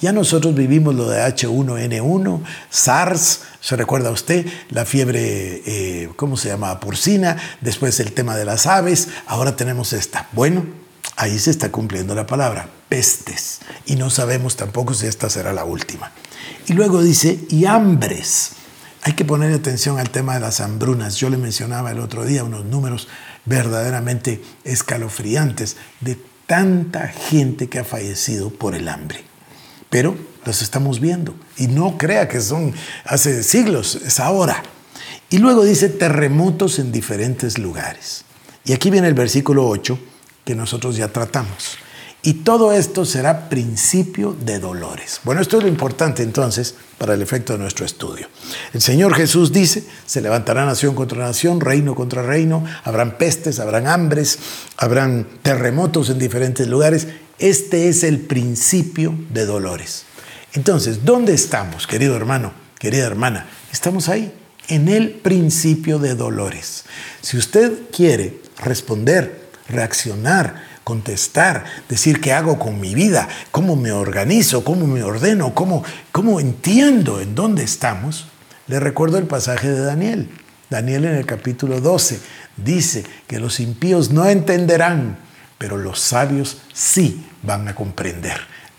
Ya 0.00 0.12
nosotros 0.12 0.54
vivimos 0.54 0.94
lo 0.94 1.06
de 1.06 1.20
H1N1, 1.20 2.40
SARS, 2.70 3.40
se 3.60 3.76
recuerda 3.76 4.10
usted, 4.10 4.46
la 4.70 4.86
fiebre, 4.86 5.62
eh, 5.66 6.08
¿cómo 6.16 6.38
se 6.38 6.48
llama? 6.48 6.80
Porcina, 6.80 7.36
después 7.60 8.00
el 8.00 8.12
tema 8.12 8.34
de 8.34 8.46
las 8.46 8.66
aves, 8.66 9.08
ahora 9.26 9.54
tenemos 9.54 9.92
esta. 9.92 10.28
Bueno, 10.32 10.64
ahí 11.16 11.38
se 11.38 11.50
está 11.50 11.70
cumpliendo 11.70 12.14
la 12.14 12.26
palabra, 12.26 12.70
pestes, 12.88 13.58
y 13.84 13.96
no 13.96 14.08
sabemos 14.08 14.56
tampoco 14.56 14.94
si 14.94 15.06
esta 15.06 15.28
será 15.28 15.52
la 15.52 15.66
última. 15.66 16.10
Y 16.68 16.72
luego 16.72 17.02
dice, 17.02 17.38
y 17.50 17.66
hambres. 17.66 18.52
Hay 19.02 19.12
que 19.12 19.24
poner 19.24 19.52
atención 19.52 19.98
al 19.98 20.10
tema 20.10 20.34
de 20.34 20.40
las 20.40 20.60
hambrunas. 20.60 21.16
Yo 21.16 21.30
le 21.30 21.36
mencionaba 21.36 21.90
el 21.90 22.00
otro 22.00 22.24
día 22.24 22.44
unos 22.44 22.64
números 22.64 23.08
verdaderamente 23.44 24.42
escalofriantes 24.64 25.76
de 26.00 26.18
tanta 26.46 27.08
gente 27.08 27.68
que 27.68 27.78
ha 27.78 27.84
fallecido 27.84 28.50
por 28.50 28.74
el 28.74 28.88
hambre. 28.88 29.24
Pero 29.90 30.16
los 30.44 30.62
estamos 30.62 31.00
viendo. 31.00 31.34
Y 31.56 31.68
no 31.68 31.96
crea 31.96 32.28
que 32.28 32.40
son 32.40 32.74
hace 33.04 33.42
siglos, 33.42 33.96
es 33.96 34.20
ahora. 34.20 34.62
Y 35.30 35.38
luego 35.38 35.64
dice 35.64 35.88
terremotos 35.88 36.78
en 36.78 36.90
diferentes 36.90 37.58
lugares. 37.58 38.24
Y 38.64 38.72
aquí 38.72 38.90
viene 38.90 39.08
el 39.08 39.14
versículo 39.14 39.68
8 39.68 39.98
que 40.44 40.54
nosotros 40.54 40.96
ya 40.96 41.08
tratamos. 41.08 41.78
Y 42.22 42.34
todo 42.34 42.72
esto 42.72 43.04
será 43.04 43.48
principio 43.48 44.36
de 44.44 44.58
dolores. 44.58 45.20
Bueno, 45.22 45.40
esto 45.40 45.58
es 45.58 45.62
lo 45.62 45.68
importante 45.68 46.24
entonces 46.24 46.74
para 46.98 47.14
el 47.14 47.22
efecto 47.22 47.52
de 47.52 47.60
nuestro 47.60 47.86
estudio. 47.86 48.28
El 48.72 48.80
Señor 48.80 49.14
Jesús 49.14 49.52
dice, 49.52 49.84
se 50.04 50.20
levantará 50.20 50.64
nación 50.64 50.96
contra 50.96 51.24
nación, 51.24 51.60
reino 51.60 51.94
contra 51.94 52.22
reino, 52.22 52.64
habrán 52.82 53.18
pestes, 53.18 53.60
habrán 53.60 53.86
hambres, 53.86 54.38
habrán 54.76 55.28
terremotos 55.42 56.10
en 56.10 56.18
diferentes 56.18 56.66
lugares. 56.66 57.06
Este 57.38 57.88
es 57.88 58.02
el 58.02 58.18
principio 58.18 59.14
de 59.30 59.46
dolores. 59.46 60.04
Entonces, 60.54 61.04
¿dónde 61.04 61.34
estamos, 61.34 61.86
querido 61.86 62.16
hermano, 62.16 62.52
querida 62.80 63.06
hermana? 63.06 63.46
Estamos 63.70 64.08
ahí, 64.08 64.32
en 64.66 64.88
el 64.88 65.10
principio 65.10 66.00
de 66.00 66.16
dolores. 66.16 66.84
Si 67.20 67.36
usted 67.36 67.72
quiere 67.92 68.40
responder, 68.58 69.48
reaccionar, 69.68 70.67
contestar, 70.88 71.66
decir 71.86 72.18
qué 72.18 72.32
hago 72.32 72.58
con 72.58 72.80
mi 72.80 72.94
vida, 72.94 73.28
cómo 73.50 73.76
me 73.76 73.92
organizo, 73.92 74.64
cómo 74.64 74.86
me 74.86 75.02
ordeno, 75.02 75.54
cómo, 75.54 75.84
cómo 76.12 76.40
entiendo 76.40 77.20
en 77.20 77.34
dónde 77.34 77.62
estamos, 77.62 78.26
le 78.68 78.80
recuerdo 78.80 79.18
el 79.18 79.26
pasaje 79.26 79.68
de 79.68 79.82
Daniel. 79.82 80.30
Daniel 80.70 81.04
en 81.04 81.16
el 81.16 81.26
capítulo 81.26 81.82
12 81.82 82.20
dice 82.56 83.04
que 83.26 83.38
los 83.38 83.60
impíos 83.60 84.12
no 84.12 84.26
entenderán, 84.30 85.18
pero 85.58 85.76
los 85.76 86.00
sabios 86.00 86.56
sí 86.72 87.22
van 87.42 87.68
a 87.68 87.74
comprender. 87.74 88.38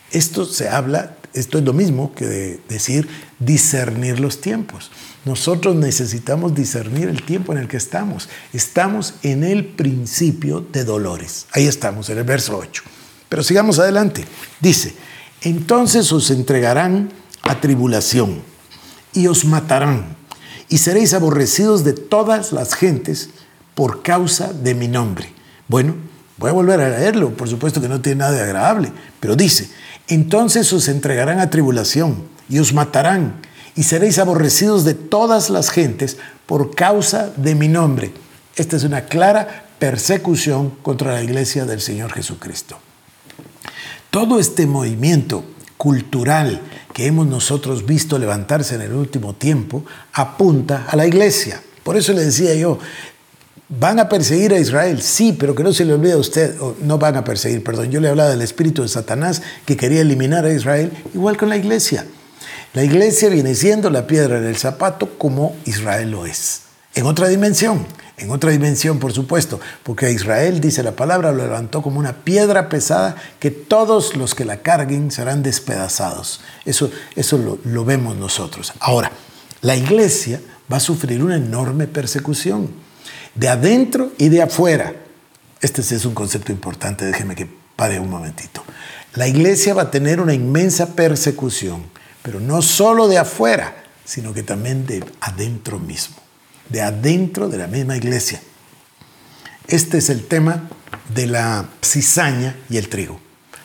Esto 0.10 0.46
se 0.46 0.68
habla, 0.68 1.12
esto 1.36 1.60
es 1.60 1.64
lo 1.64 1.74
mismo 1.74 2.16
que 2.16 2.60
decir 2.68 3.08
discernir 3.38 4.20
los 4.20 4.42
tiempos. 4.42 4.90
Nosotros 5.26 5.76
necesitamos 5.76 6.56
discernir 6.56 7.10
el 7.10 7.24
tiempo 7.24 7.52
en 7.52 7.60
el 7.60 7.68
que 7.68 7.78
estamos. 7.78 8.30
Estamos 8.54 9.16
en 9.24 9.44
el 9.44 9.66
principio 9.66 10.66
de 10.72 10.84
dolores. 10.84 11.48
Ahí 11.52 11.68
estamos, 11.68 12.10
en 12.10 12.18
el 12.18 12.24
verso 12.24 12.58
8. 12.58 12.84
Pero 13.28 13.44
sigamos 13.44 13.80
adelante. 13.80 14.26
Dice, 14.60 14.94
entonces 15.42 16.12
os 16.12 16.32
entregarán 16.32 17.12
a 17.44 17.60
tribulación 17.62 18.42
y 19.14 19.28
os 19.28 19.46
matarán 19.46 20.18
y 20.70 20.78
seréis 20.78 21.14
aborrecidos 21.14 21.84
de 21.84 21.94
todas 21.94 22.52
las 22.54 22.76
gentes 22.76 23.32
por 23.74 24.04
causa 24.04 24.54
de 24.54 24.76
mi 24.76 24.88
nombre. 24.88 25.34
Bueno, 25.68 25.96
voy 26.38 26.52
a 26.52 26.54
volver 26.54 26.80
a 26.80 26.90
leerlo, 26.90 27.32
por 27.36 27.50
supuesto 27.50 27.82
que 27.82 27.90
no 27.90 28.02
tiene 28.02 28.20
nada 28.20 28.34
de 28.34 28.42
agradable, 28.42 28.92
pero 29.20 29.36
dice, 29.36 29.70
entonces 30.08 30.72
os 30.72 30.88
entregarán 30.88 31.40
a 31.40 31.50
tribulación 31.50 32.24
y 32.48 32.60
os 32.60 32.74
matarán 32.74 33.42
y 33.80 33.84
seréis 33.84 34.20
aborrecidos 34.20 34.84
de 34.84 34.94
todas 34.94 35.50
las 35.50 35.70
gentes 35.70 36.18
por 36.46 36.76
causa 36.76 37.32
de 37.38 37.56
mi 37.56 37.70
nombre. 37.70 38.12
Esta 38.58 38.76
es 38.76 38.84
una 38.84 39.06
clara 39.06 39.68
persecución 39.80 40.72
contra 40.82 41.14
la 41.14 41.24
iglesia 41.24 41.64
del 41.64 41.80
Señor 41.80 42.12
Jesucristo. 42.12 42.78
Todo 44.12 44.38
este 44.38 44.68
movimiento 44.68 45.46
cultural 45.78 46.60
que 46.94 47.06
hemos 47.06 47.26
nosotros 47.26 47.86
visto 47.86 48.20
levantarse 48.20 48.76
en 48.76 48.82
el 48.82 48.92
último 48.92 49.34
tiempo 49.36 49.86
apunta 50.12 50.86
a 50.90 50.98
la 50.98 51.08
iglesia. 51.08 51.62
Por 51.82 51.96
eso 51.96 52.12
le 52.12 52.26
decía 52.26 52.54
yo, 52.56 52.80
¿van 53.70 53.98
a 53.98 54.10
perseguir 54.10 54.52
a 54.52 54.60
Israel? 54.60 55.02
Sí, 55.02 55.38
pero 55.40 55.56
que 55.56 55.64
no 55.64 55.72
se 55.72 55.86
le 55.86 55.94
olvide 55.94 56.12
a 56.12 56.18
usted, 56.18 56.54
no 56.82 56.98
van 56.98 57.16
a 57.16 57.24
perseguir, 57.24 57.64
perdón, 57.64 57.92
yo 57.92 58.02
le 58.02 58.10
hablaba 58.10 58.30
del 58.30 58.42
espíritu 58.42 58.82
de 58.82 58.90
Satanás 58.90 59.42
que 59.66 59.78
quería 59.78 60.02
eliminar 60.02 60.44
a 60.44 60.52
Israel, 60.52 60.92
igual 61.14 61.38
con 61.38 61.48
la 61.48 61.56
iglesia. 61.56 62.06
La 62.74 62.84
iglesia 62.84 63.30
viene 63.30 63.56
siendo 63.56 63.90
la 63.90 64.06
piedra 64.06 64.38
en 64.38 64.46
el 64.46 64.56
zapato 64.56 65.18
como 65.18 65.56
Israel 65.66 66.12
lo 66.12 66.28
es. 66.28 66.62
En 66.94 67.08
otra 67.08 67.28
dimensión, 67.28 67.88
en 68.18 68.30
otra 68.30 68.52
dimensión 68.52 69.00
por 69.00 69.12
supuesto, 69.12 69.60
porque 69.82 70.06
a 70.06 70.10
Israel, 70.12 70.62
dice 70.62 70.84
la 70.84 70.92
palabra, 70.92 71.32
lo 71.32 71.44
levantó 71.44 71.82
como 71.82 72.00
una 72.00 72.14
piedra 72.14 72.70
pesada 72.70 73.16
que 73.40 73.50
todos 73.50 74.16
los 74.16 74.36
que 74.36 74.46
la 74.46 74.58
carguen 74.58 75.10
serán 75.10 75.42
despedazados. 75.42 76.42
Eso, 76.64 76.92
eso 77.16 77.40
lo, 77.40 77.58
lo 77.64 77.86
vemos 77.86 78.16
nosotros. 78.18 78.74
Ahora, 78.80 79.12
la 79.62 79.76
iglesia 79.76 80.40
va 80.72 80.78
a 80.78 80.82
sufrir 80.82 81.24
una 81.24 81.38
enorme 81.38 81.88
persecución, 81.88 82.70
de 83.34 83.50
adentro 83.50 84.12
y 84.20 84.30
de 84.30 84.44
afuera. 84.44 84.94
Este 85.62 85.82
es 85.82 86.06
un 86.06 86.14
concepto 86.14 86.52
importante, 86.52 87.06
déjeme 87.06 87.36
que 87.36 87.50
pare 87.76 88.00
un 88.00 88.12
momentito. 88.12 88.64
La 89.16 89.28
iglesia 89.28 89.74
va 89.74 89.84
a 89.84 89.92
tener 89.92 90.22
una 90.22 90.36
inmensa 90.36 90.96
persecución 90.96 91.84
pero 92.22 92.40
no 92.40 92.62
solo 92.62 93.08
de 93.08 93.18
afuera, 93.18 93.84
sino 94.06 94.34
que 94.34 94.44
también 94.44 94.86
de 94.86 95.04
adentro 95.22 95.80
mismo, 95.80 96.16
de 96.70 96.82
adentro 96.82 97.48
de 97.50 97.58
la 97.58 97.68
misma 97.68 97.96
iglesia. 97.98 98.42
Este 99.68 100.00
es 100.00 100.10
el 100.10 100.26
tema 100.26 100.68
de 101.14 101.28
la 101.28 101.70
cizaña 101.84 102.56
y 102.70 102.78
el 102.78 102.90
trigo, 102.90 103.20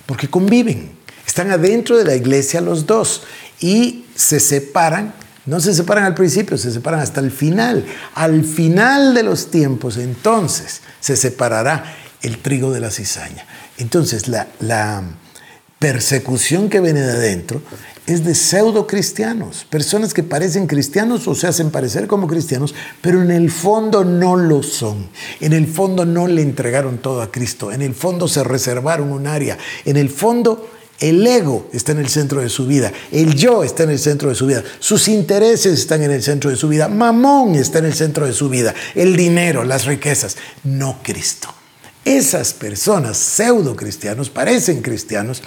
porque 0.07 0.29
conviven, 0.29 0.93
están 1.27 1.51
adentro 1.51 1.97
de 1.97 2.05
la 2.05 2.15
iglesia 2.15 2.61
los 2.61 2.87
dos 2.87 3.23
y 3.61 4.07
se 4.15 4.41
separan 4.41 5.15
No 5.47 5.61
se 5.61 5.75
separan 5.75 6.05
al 6.05 6.15
principio, 6.15 6.57
se 6.57 6.73
separan 6.73 7.01
hasta 7.01 7.21
el 7.21 7.31
final. 7.31 7.85
Al 8.15 8.45
final 8.45 9.13
de 9.13 9.23
los 9.23 9.51
tiempos, 9.51 9.99
entonces, 9.99 10.81
se 11.01 11.17
separará 11.17 11.85
el 12.23 12.39
trigo 12.39 12.73
de 12.73 12.81
la 12.81 12.91
cizaña. 12.91 13.45
Entonces, 13.77 14.29
la, 14.29 15.03
persecución 15.79 16.71
que 16.71 16.81
viene 16.81 17.03
de 17.03 17.13
adentro 17.13 17.61
es 18.07 18.25
de 18.25 18.35
pseudo 18.35 18.87
cristianos, 18.87 19.67
personas 19.71 20.13
que 20.13 20.23
parecen 20.23 20.67
cristianos 20.67 21.27
o 21.27 21.35
se 21.35 21.47
hacen 21.47 21.71
parecer 21.71 22.07
como 22.07 22.27
cristianos, 22.27 22.75
pero 23.01 23.23
en 23.23 23.31
el 23.31 23.51
fondo 23.51 24.05
no 24.05 24.37
lo 24.37 24.63
son. 24.63 25.09
En 25.41 25.55
el 25.55 25.67
fondo 25.67 26.05
no 26.05 26.27
le 26.27 26.43
entregaron 26.43 26.99
todo 26.99 27.23
a 27.23 27.33
Cristo, 27.33 27.73
en 27.73 27.81
el 27.81 27.95
fondo 27.95 28.29
se 28.29 28.45
reservaron 28.45 29.11
un 29.11 29.27
área, 29.27 29.57
en 29.87 29.97
el 29.97 30.11
fondo 30.11 30.69
el 31.01 31.27
ego 31.27 31.69
está 31.73 31.93
en 31.93 31.99
el 31.99 32.09
centro 32.09 32.41
de 32.41 32.49
su 32.49 32.67
vida, 32.67 32.93
el 33.11 33.35
yo 33.35 33.65
está 33.65 33.85
en 33.85 33.91
el 33.91 33.99
centro 33.99 34.29
de 34.29 34.35
su 34.35 34.47
vida, 34.47 34.63
sus 34.79 35.09
intereses 35.09 35.73
están 35.79 36.03
en 36.03 36.11
el 36.11 36.23
centro 36.23 36.51
de 36.51 36.57
su 36.57 36.69
vida, 36.69 36.89
mamón 36.89 37.55
está 37.55 37.79
en 37.79 37.87
el 37.87 37.95
centro 37.95 38.27
de 38.27 38.33
su 38.33 38.49
vida, 38.49 38.75
el 38.95 39.17
dinero, 39.17 39.65
las 39.65 39.87
riquezas, 39.87 40.37
no 40.63 40.99
Cristo. 41.03 41.49
Esas 42.05 42.53
personas 42.53 43.17
pseudo 43.17 43.75
cristianos, 43.75 44.29
parecen 44.29 44.83
cristianos, 44.83 45.43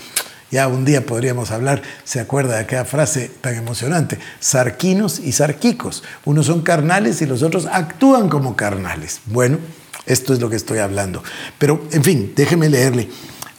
ya 0.52 0.68
un 0.68 0.86
día 0.86 1.06
podríamos 1.06 1.52
hablar, 1.52 1.82
se 2.04 2.20
acuerda 2.20 2.56
de 2.56 2.62
aquella 2.62 2.86
frase 2.86 3.30
tan 3.42 3.56
emocionante, 3.56 4.18
sarquinos 4.40 5.20
y 5.20 5.34
sarquicos. 5.34 6.04
Unos 6.26 6.46
son 6.46 6.62
carnales 6.62 7.22
y 7.22 7.26
los 7.26 7.44
otros 7.44 7.66
actúan 7.66 8.30
como 8.30 8.56
carnales. 8.56 9.20
Bueno, 9.26 9.58
esto 10.06 10.34
es 10.34 10.40
lo 10.40 10.50
que 10.50 10.56
estoy 10.56 10.80
hablando. 10.80 11.22
Pero, 11.58 11.86
en 11.92 12.04
fin, 12.04 12.34
déjeme 12.36 12.70
leerle. 12.70 13.10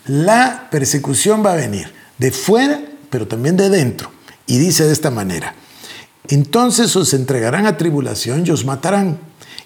La 0.06 0.68
persecución 0.70 1.44
va 1.44 1.52
a 1.52 1.56
venir 1.56 1.92
de 2.16 2.30
fuera, 2.32 2.80
pero 3.10 3.28
también 3.28 3.56
de 3.56 3.68
dentro. 3.68 4.10
Y 4.46 4.58
dice 4.58 4.84
de 4.84 4.92
esta 4.92 5.10
manera, 5.10 5.54
entonces 6.28 6.96
os 6.96 7.12
entregarán 7.12 7.66
a 7.66 7.76
tribulación 7.76 8.46
y 8.46 8.50
os 8.50 8.64
matarán, 8.64 9.18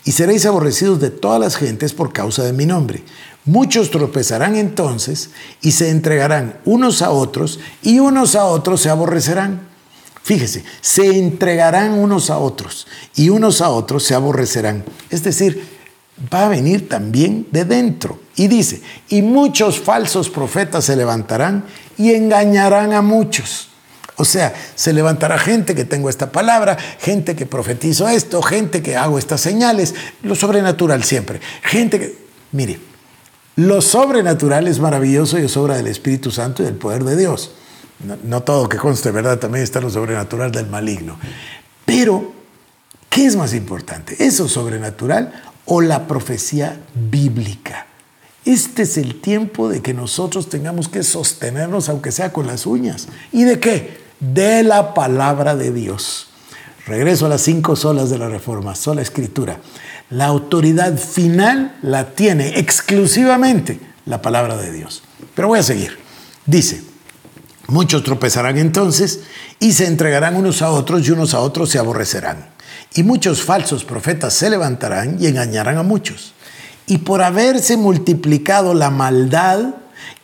y 0.05 0.11
seréis 0.11 0.45
aborrecidos 0.47 1.01
de 1.01 1.11
todas 1.11 1.41
las 1.41 1.57
gentes 1.57 1.93
por 1.93 2.13
causa 2.13 2.43
de 2.43 2.53
mi 2.53 2.67
nombre. 2.67 3.05
Muchos 3.45 3.91
tropezarán 3.91 4.55
entonces 4.55 5.31
y 5.61 5.73
se 5.73 5.91
entregarán 5.91 6.59
unos 6.65 7.03
a 7.03 7.11
otros 7.11 7.59
y 7.83 7.99
unos 7.99 8.37
a 8.37 8.45
otros 8.45 8.81
se 8.81 8.91
aborrecerán. 8.91 9.69
Fíjese, 10.23 10.65
se 10.81 11.19
entregarán 11.19 11.95
unos 11.95 12.31
a 12.31 12.39
otros 12.39 12.87
y 13.17 13.31
unos 13.31 13.61
a 13.61 13.71
otros 13.71 14.05
se 14.05 14.15
aborrecerán. 14.15 14.85
Es 15.11 15.25
decir, 15.25 15.67
va 16.33 16.47
a 16.47 16.49
venir 16.49 16.89
también 16.89 17.49
de 17.51 17.65
dentro. 17.65 18.21
Y 18.37 18.47
dice, 18.47 18.81
y 19.09 19.23
muchos 19.23 19.81
falsos 19.81 20.31
profetas 20.31 20.85
se 20.85 20.95
levantarán 20.95 21.65
y 21.99 22.13
engañarán 22.13 22.93
a 22.93 23.03
muchos. 23.03 23.69
O 24.17 24.25
sea, 24.25 24.55
se 24.77 24.93
levantará 24.93 25.37
gente 25.37 25.75
que 25.75 25.85
tengo 25.85 26.09
esta 26.09 26.31
palabra, 26.31 26.79
gente 27.01 27.35
que 27.35 27.47
profetizo 27.47 28.09
esto, 28.09 28.41
gente 28.41 28.83
que 28.83 28.95
hago 28.95 29.19
estas 29.19 29.41
señales, 29.41 29.95
lo 30.23 30.37
sobrenatural 30.37 31.03
siempre. 31.03 31.41
Gente 31.63 31.99
que, 31.99 32.19
mire, 32.53 32.79
lo 33.57 33.83
sobrenatural 33.83 34.67
es 34.67 34.81
maravilloso 34.81 35.39
y 35.39 35.45
es 35.45 35.57
obra 35.57 35.77
del 35.77 35.87
Espíritu 35.87 36.31
Santo 36.31 36.63
y 36.63 36.67
del 36.67 36.77
poder 36.77 37.05
de 37.05 37.17
Dios. 37.17 37.53
No, 38.25 38.43
todo 38.43 38.69
que 38.69 38.79
conste, 38.79 39.11
¿verdad? 39.11 39.39
También 39.39 39.63
está 39.63 39.81
lo 39.81 39.91
sobrenatural 39.91 40.51
del 40.51 40.67
maligno. 40.67 41.19
Pero, 41.85 42.33
¿qué 43.09 43.27
es 43.27 43.37
más 43.37 43.55
importante? 43.55 44.17
¿Eso 44.25 44.49
sobrenatural 44.49 45.33
o 45.67 45.81
la 45.81 46.09
profecía 46.09 46.81
bíblica? 46.95 47.87
Este 48.45 48.83
es 48.83 48.97
el 48.97 49.21
tiempo 49.21 49.69
de 49.69 49.83
que 49.83 49.95
nosotros 49.95 50.49
tengamos 50.49 50.89
que 50.89 51.05
sostenernos, 51.05 51.89
aunque 51.89 52.11
sea 52.11 52.33
con 52.33 52.49
las 52.49 52.67
uñas. 52.67 53.07
¿Y 53.31 53.45
de 53.45 53.61
qué? 53.61 53.99
De 54.19 54.65
la 54.65 54.95
palabra 54.95 55.55
de 55.55 55.73
Dios. 55.73 56.29
Regreso 56.87 57.27
a 57.27 57.29
las 57.29 57.43
cinco 57.43 57.77
solas 57.77 58.11
de 58.11 58.19
la 58.19 58.29
Reforma, 58.29 58.75
sola 58.75 59.03
escritura. 59.03 59.59
La 60.13 60.27
autoridad 60.27 60.99
final 60.99 61.75
la 61.81 62.11
tiene 62.11 62.59
exclusivamente 62.59 63.81
la 64.05 64.21
palabra 64.21 64.59
de 64.59 64.71
Dios. 64.71 65.03
Pero 65.35 65.49
voy 65.49 65.59
a 65.59 65.63
seguir. 65.63 65.97
Dice, 66.45 66.83
muchos 67.69 68.05
tropezarán 68.05 68.59
entonces 68.59 69.21
y 69.59 69.73
se 69.73 69.87
entregarán 69.87 70.37
unos 70.37 70.61
a 70.61 70.71
otros 70.71 71.09
y 71.09 71.13
unos 71.13 71.33
a 71.33 71.41
otros 71.41 71.71
se 71.71 71.79
aborrecerán. 71.79 72.51
Y 72.95 73.05
muchos 73.05 73.43
falsos 73.43 73.85
profetas 73.85 74.35
se 74.35 74.51
levantarán 74.51 75.17
y 75.19 75.29
engañarán 75.29 75.79
a 75.79 75.83
muchos. 75.83 76.35
Y 76.87 76.99
por 76.99 77.23
haberse 77.23 77.79
multiplicado 77.79 78.75
la 78.75 78.91
maldad, 78.91 79.77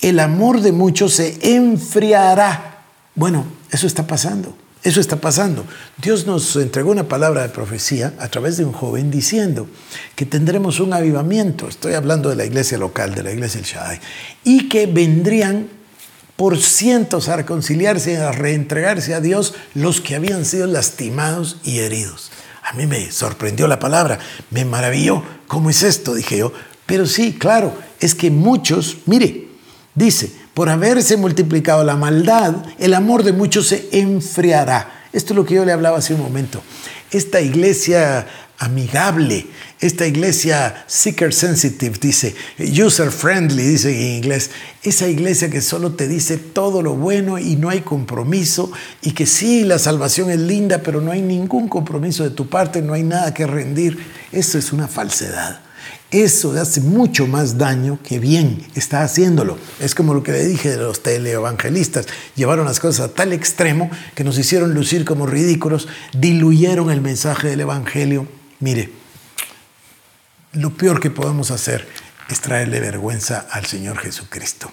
el 0.02 0.20
amor 0.20 0.60
de 0.60 0.72
muchos 0.72 1.14
se 1.14 1.56
enfriará. 1.56 2.82
Bueno, 3.14 3.46
eso 3.70 3.86
está 3.86 4.06
pasando. 4.06 4.54
Eso 4.82 5.00
está 5.00 5.16
pasando. 5.16 5.64
Dios 6.00 6.26
nos 6.26 6.54
entregó 6.56 6.92
una 6.92 7.08
palabra 7.08 7.42
de 7.42 7.48
profecía 7.48 8.14
a 8.18 8.28
través 8.28 8.56
de 8.56 8.64
un 8.64 8.72
joven 8.72 9.10
diciendo 9.10 9.68
que 10.14 10.24
tendremos 10.24 10.78
un 10.78 10.92
avivamiento. 10.92 11.68
Estoy 11.68 11.94
hablando 11.94 12.28
de 12.28 12.36
la 12.36 12.44
iglesia 12.44 12.78
local, 12.78 13.14
de 13.14 13.24
la 13.24 13.32
iglesia 13.32 13.58
El 13.58 13.66
Shaddai. 13.66 14.00
Y 14.44 14.68
que 14.68 14.86
vendrían 14.86 15.68
por 16.36 16.56
cientos 16.58 17.28
a 17.28 17.36
reconciliarse, 17.36 18.18
a 18.18 18.30
reentregarse 18.30 19.14
a 19.14 19.20
Dios 19.20 19.54
los 19.74 20.00
que 20.00 20.14
habían 20.14 20.44
sido 20.44 20.68
lastimados 20.68 21.56
y 21.64 21.80
heridos. 21.80 22.30
A 22.62 22.74
mí 22.74 22.86
me 22.86 23.10
sorprendió 23.10 23.66
la 23.66 23.80
palabra, 23.80 24.20
me 24.50 24.64
maravilló. 24.64 25.24
¿Cómo 25.48 25.70
es 25.70 25.82
esto? 25.82 26.14
Dije 26.14 26.38
yo. 26.38 26.52
Pero 26.86 27.06
sí, 27.06 27.32
claro, 27.32 27.76
es 27.98 28.14
que 28.14 28.30
muchos, 28.30 28.98
mire, 29.06 29.48
dice, 29.96 30.32
por 30.58 30.70
haberse 30.70 31.16
multiplicado 31.16 31.84
la 31.84 31.94
maldad, 31.94 32.52
el 32.80 32.94
amor 32.94 33.22
de 33.22 33.32
muchos 33.32 33.68
se 33.68 33.90
enfriará. 33.92 35.04
Esto 35.12 35.32
es 35.32 35.36
lo 35.36 35.44
que 35.44 35.54
yo 35.54 35.64
le 35.64 35.70
hablaba 35.70 35.98
hace 35.98 36.14
un 36.14 36.20
momento. 36.20 36.60
Esta 37.12 37.40
iglesia 37.40 38.26
amigable, 38.58 39.46
esta 39.78 40.04
iglesia 40.04 40.82
seeker 40.88 41.32
sensitive, 41.32 41.96
dice, 42.00 42.34
user 42.58 43.12
friendly, 43.12 43.62
dice 43.62 43.90
en 43.94 44.16
inglés, 44.16 44.50
esa 44.82 45.06
iglesia 45.06 45.48
que 45.48 45.60
solo 45.60 45.92
te 45.92 46.08
dice 46.08 46.38
todo 46.38 46.82
lo 46.82 46.96
bueno 46.96 47.38
y 47.38 47.54
no 47.54 47.68
hay 47.68 47.82
compromiso, 47.82 48.72
y 49.00 49.12
que 49.12 49.26
sí, 49.26 49.62
la 49.62 49.78
salvación 49.78 50.28
es 50.28 50.40
linda, 50.40 50.82
pero 50.82 51.00
no 51.00 51.12
hay 51.12 51.22
ningún 51.22 51.68
compromiso 51.68 52.24
de 52.24 52.30
tu 52.30 52.48
parte, 52.48 52.82
no 52.82 52.94
hay 52.94 53.04
nada 53.04 53.32
que 53.32 53.46
rendir, 53.46 53.96
eso 54.32 54.58
es 54.58 54.72
una 54.72 54.88
falsedad. 54.88 55.67
Eso 56.10 56.58
hace 56.58 56.80
mucho 56.80 57.26
más 57.26 57.58
daño 57.58 57.98
que 58.02 58.18
bien 58.18 58.66
está 58.74 59.02
haciéndolo. 59.02 59.58
Es 59.78 59.94
como 59.94 60.14
lo 60.14 60.22
que 60.22 60.32
le 60.32 60.46
dije 60.46 60.70
de 60.70 60.78
los 60.78 61.02
teleevangelistas. 61.02 62.06
Llevaron 62.34 62.64
las 62.64 62.80
cosas 62.80 63.10
a 63.10 63.14
tal 63.14 63.34
extremo 63.34 63.90
que 64.14 64.24
nos 64.24 64.38
hicieron 64.38 64.72
lucir 64.72 65.04
como 65.04 65.26
ridículos, 65.26 65.86
diluyeron 66.14 66.90
el 66.90 67.02
mensaje 67.02 67.48
del 67.48 67.60
Evangelio. 67.60 68.26
Mire, 68.60 68.90
lo 70.52 70.74
peor 70.74 70.98
que 70.98 71.10
podemos 71.10 71.50
hacer 71.50 71.86
es 72.30 72.40
traerle 72.40 72.80
vergüenza 72.80 73.46
al 73.50 73.66
Señor 73.66 73.98
Jesucristo. 73.98 74.72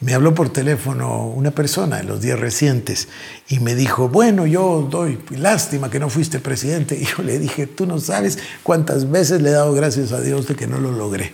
Me 0.00 0.14
habló 0.14 0.34
por 0.34 0.50
teléfono 0.50 1.26
una 1.26 1.50
persona 1.50 2.00
en 2.00 2.06
los 2.06 2.20
días 2.20 2.38
recientes 2.38 3.08
y 3.48 3.58
me 3.58 3.74
dijo, 3.74 4.08
bueno, 4.08 4.46
yo 4.46 4.86
doy 4.88 5.18
lástima 5.30 5.90
que 5.90 5.98
no 5.98 6.08
fuiste 6.08 6.38
presidente. 6.38 6.96
Y 7.00 7.04
yo 7.04 7.22
le 7.22 7.38
dije, 7.38 7.66
tú 7.66 7.86
no 7.86 7.98
sabes 7.98 8.38
cuántas 8.62 9.10
veces 9.10 9.42
le 9.42 9.50
he 9.50 9.52
dado 9.52 9.72
gracias 9.74 10.12
a 10.12 10.20
Dios 10.20 10.46
de 10.46 10.54
que 10.54 10.66
no 10.66 10.78
lo 10.78 10.92
logré. 10.92 11.32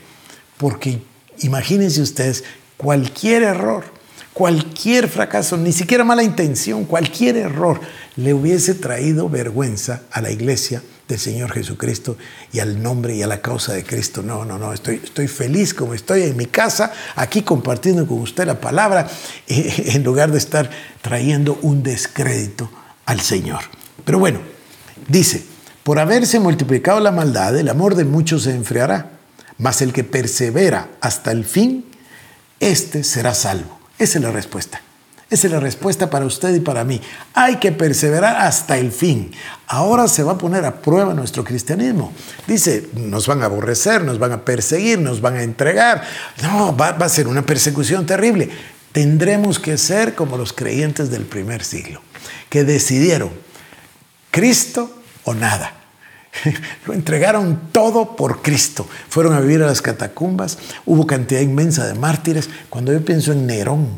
Porque 0.56 1.02
imagínense 1.40 2.00
ustedes, 2.00 2.44
cualquier 2.76 3.42
error, 3.42 3.84
cualquier 4.32 5.08
fracaso, 5.08 5.56
ni 5.56 5.72
siquiera 5.72 6.04
mala 6.04 6.22
intención, 6.22 6.84
cualquier 6.84 7.36
error 7.36 7.80
le 8.16 8.32
hubiese 8.32 8.74
traído 8.74 9.28
vergüenza 9.28 10.02
a 10.10 10.20
la 10.20 10.30
iglesia 10.30 10.82
del 11.08 11.18
Señor 11.18 11.52
Jesucristo 11.52 12.16
y 12.52 12.60
al 12.60 12.82
nombre 12.82 13.14
y 13.14 13.22
a 13.22 13.26
la 13.26 13.40
causa 13.40 13.72
de 13.72 13.84
Cristo. 13.84 14.22
No, 14.22 14.44
no, 14.44 14.58
no, 14.58 14.72
estoy, 14.72 15.00
estoy 15.02 15.28
feliz 15.28 15.74
como 15.74 15.94
estoy 15.94 16.22
en 16.22 16.36
mi 16.36 16.46
casa, 16.46 16.92
aquí 17.16 17.42
compartiendo 17.42 18.06
con 18.06 18.20
usted 18.20 18.46
la 18.46 18.60
palabra, 18.60 19.08
en 19.46 20.02
lugar 20.02 20.30
de 20.32 20.38
estar 20.38 20.70
trayendo 21.02 21.58
un 21.62 21.82
descrédito 21.82 22.70
al 23.06 23.20
Señor. 23.20 23.60
Pero 24.04 24.18
bueno, 24.18 24.40
dice, 25.08 25.44
por 25.82 25.98
haberse 25.98 26.40
multiplicado 26.40 27.00
la 27.00 27.12
maldad, 27.12 27.56
el 27.56 27.68
amor 27.68 27.94
de 27.94 28.04
muchos 28.04 28.44
se 28.44 28.54
enfriará, 28.54 29.10
mas 29.58 29.82
el 29.82 29.92
que 29.92 30.04
persevera 30.04 30.88
hasta 31.00 31.30
el 31.30 31.44
fin, 31.44 31.84
éste 32.60 33.04
será 33.04 33.34
salvo. 33.34 33.78
Esa 33.98 34.18
es 34.18 34.24
la 34.24 34.30
respuesta. 34.30 34.80
Esa 35.34 35.48
es 35.48 35.52
la 35.52 35.58
respuesta 35.58 36.08
para 36.08 36.26
usted 36.26 36.54
y 36.54 36.60
para 36.60 36.84
mí. 36.84 37.00
Hay 37.34 37.56
que 37.56 37.72
perseverar 37.72 38.36
hasta 38.36 38.78
el 38.78 38.92
fin. 38.92 39.32
Ahora 39.66 40.06
se 40.06 40.22
va 40.22 40.32
a 40.32 40.38
poner 40.38 40.64
a 40.64 40.80
prueba 40.80 41.12
nuestro 41.12 41.42
cristianismo. 41.42 42.12
Dice, 42.46 42.88
nos 42.94 43.26
van 43.26 43.42
a 43.42 43.46
aborrecer, 43.46 44.04
nos 44.04 44.20
van 44.20 44.30
a 44.30 44.44
perseguir, 44.44 45.00
nos 45.00 45.20
van 45.20 45.34
a 45.34 45.42
entregar. 45.42 46.04
No, 46.40 46.76
va, 46.76 46.92
va 46.92 47.06
a 47.06 47.08
ser 47.08 47.26
una 47.26 47.42
persecución 47.44 48.06
terrible. 48.06 48.48
Tendremos 48.92 49.58
que 49.58 49.76
ser 49.76 50.14
como 50.14 50.36
los 50.36 50.52
creyentes 50.52 51.10
del 51.10 51.24
primer 51.24 51.64
siglo, 51.64 52.00
que 52.48 52.62
decidieron 52.62 53.30
Cristo 54.30 54.88
o 55.24 55.34
nada. 55.34 55.83
Lo 56.86 56.94
entregaron 56.94 57.68
todo 57.72 58.16
por 58.16 58.42
Cristo. 58.42 58.86
Fueron 59.08 59.34
a 59.34 59.40
vivir 59.40 59.62
a 59.62 59.66
las 59.66 59.82
catacumbas. 59.82 60.58
Hubo 60.84 61.06
cantidad 61.06 61.40
inmensa 61.40 61.86
de 61.86 61.94
mártires. 61.94 62.48
Cuando 62.70 62.92
yo 62.92 63.04
pienso 63.04 63.32
en 63.32 63.46
Nerón, 63.46 63.88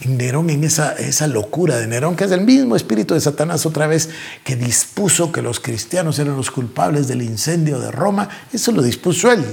en 0.00 0.18
Nerón, 0.18 0.50
en 0.50 0.64
esa, 0.64 0.92
esa 0.92 1.26
locura 1.26 1.78
de 1.78 1.86
Nerón, 1.86 2.16
que 2.16 2.24
es 2.24 2.30
el 2.30 2.42
mismo 2.42 2.76
espíritu 2.76 3.14
de 3.14 3.20
Satanás 3.20 3.66
otra 3.66 3.86
vez, 3.86 4.10
que 4.44 4.56
dispuso 4.56 5.32
que 5.32 5.42
los 5.42 5.60
cristianos 5.60 6.18
eran 6.18 6.36
los 6.36 6.50
culpables 6.50 7.08
del 7.08 7.22
incendio 7.22 7.78
de 7.80 7.90
Roma, 7.90 8.28
eso 8.52 8.72
lo 8.72 8.82
dispuso 8.82 9.32
él. 9.32 9.44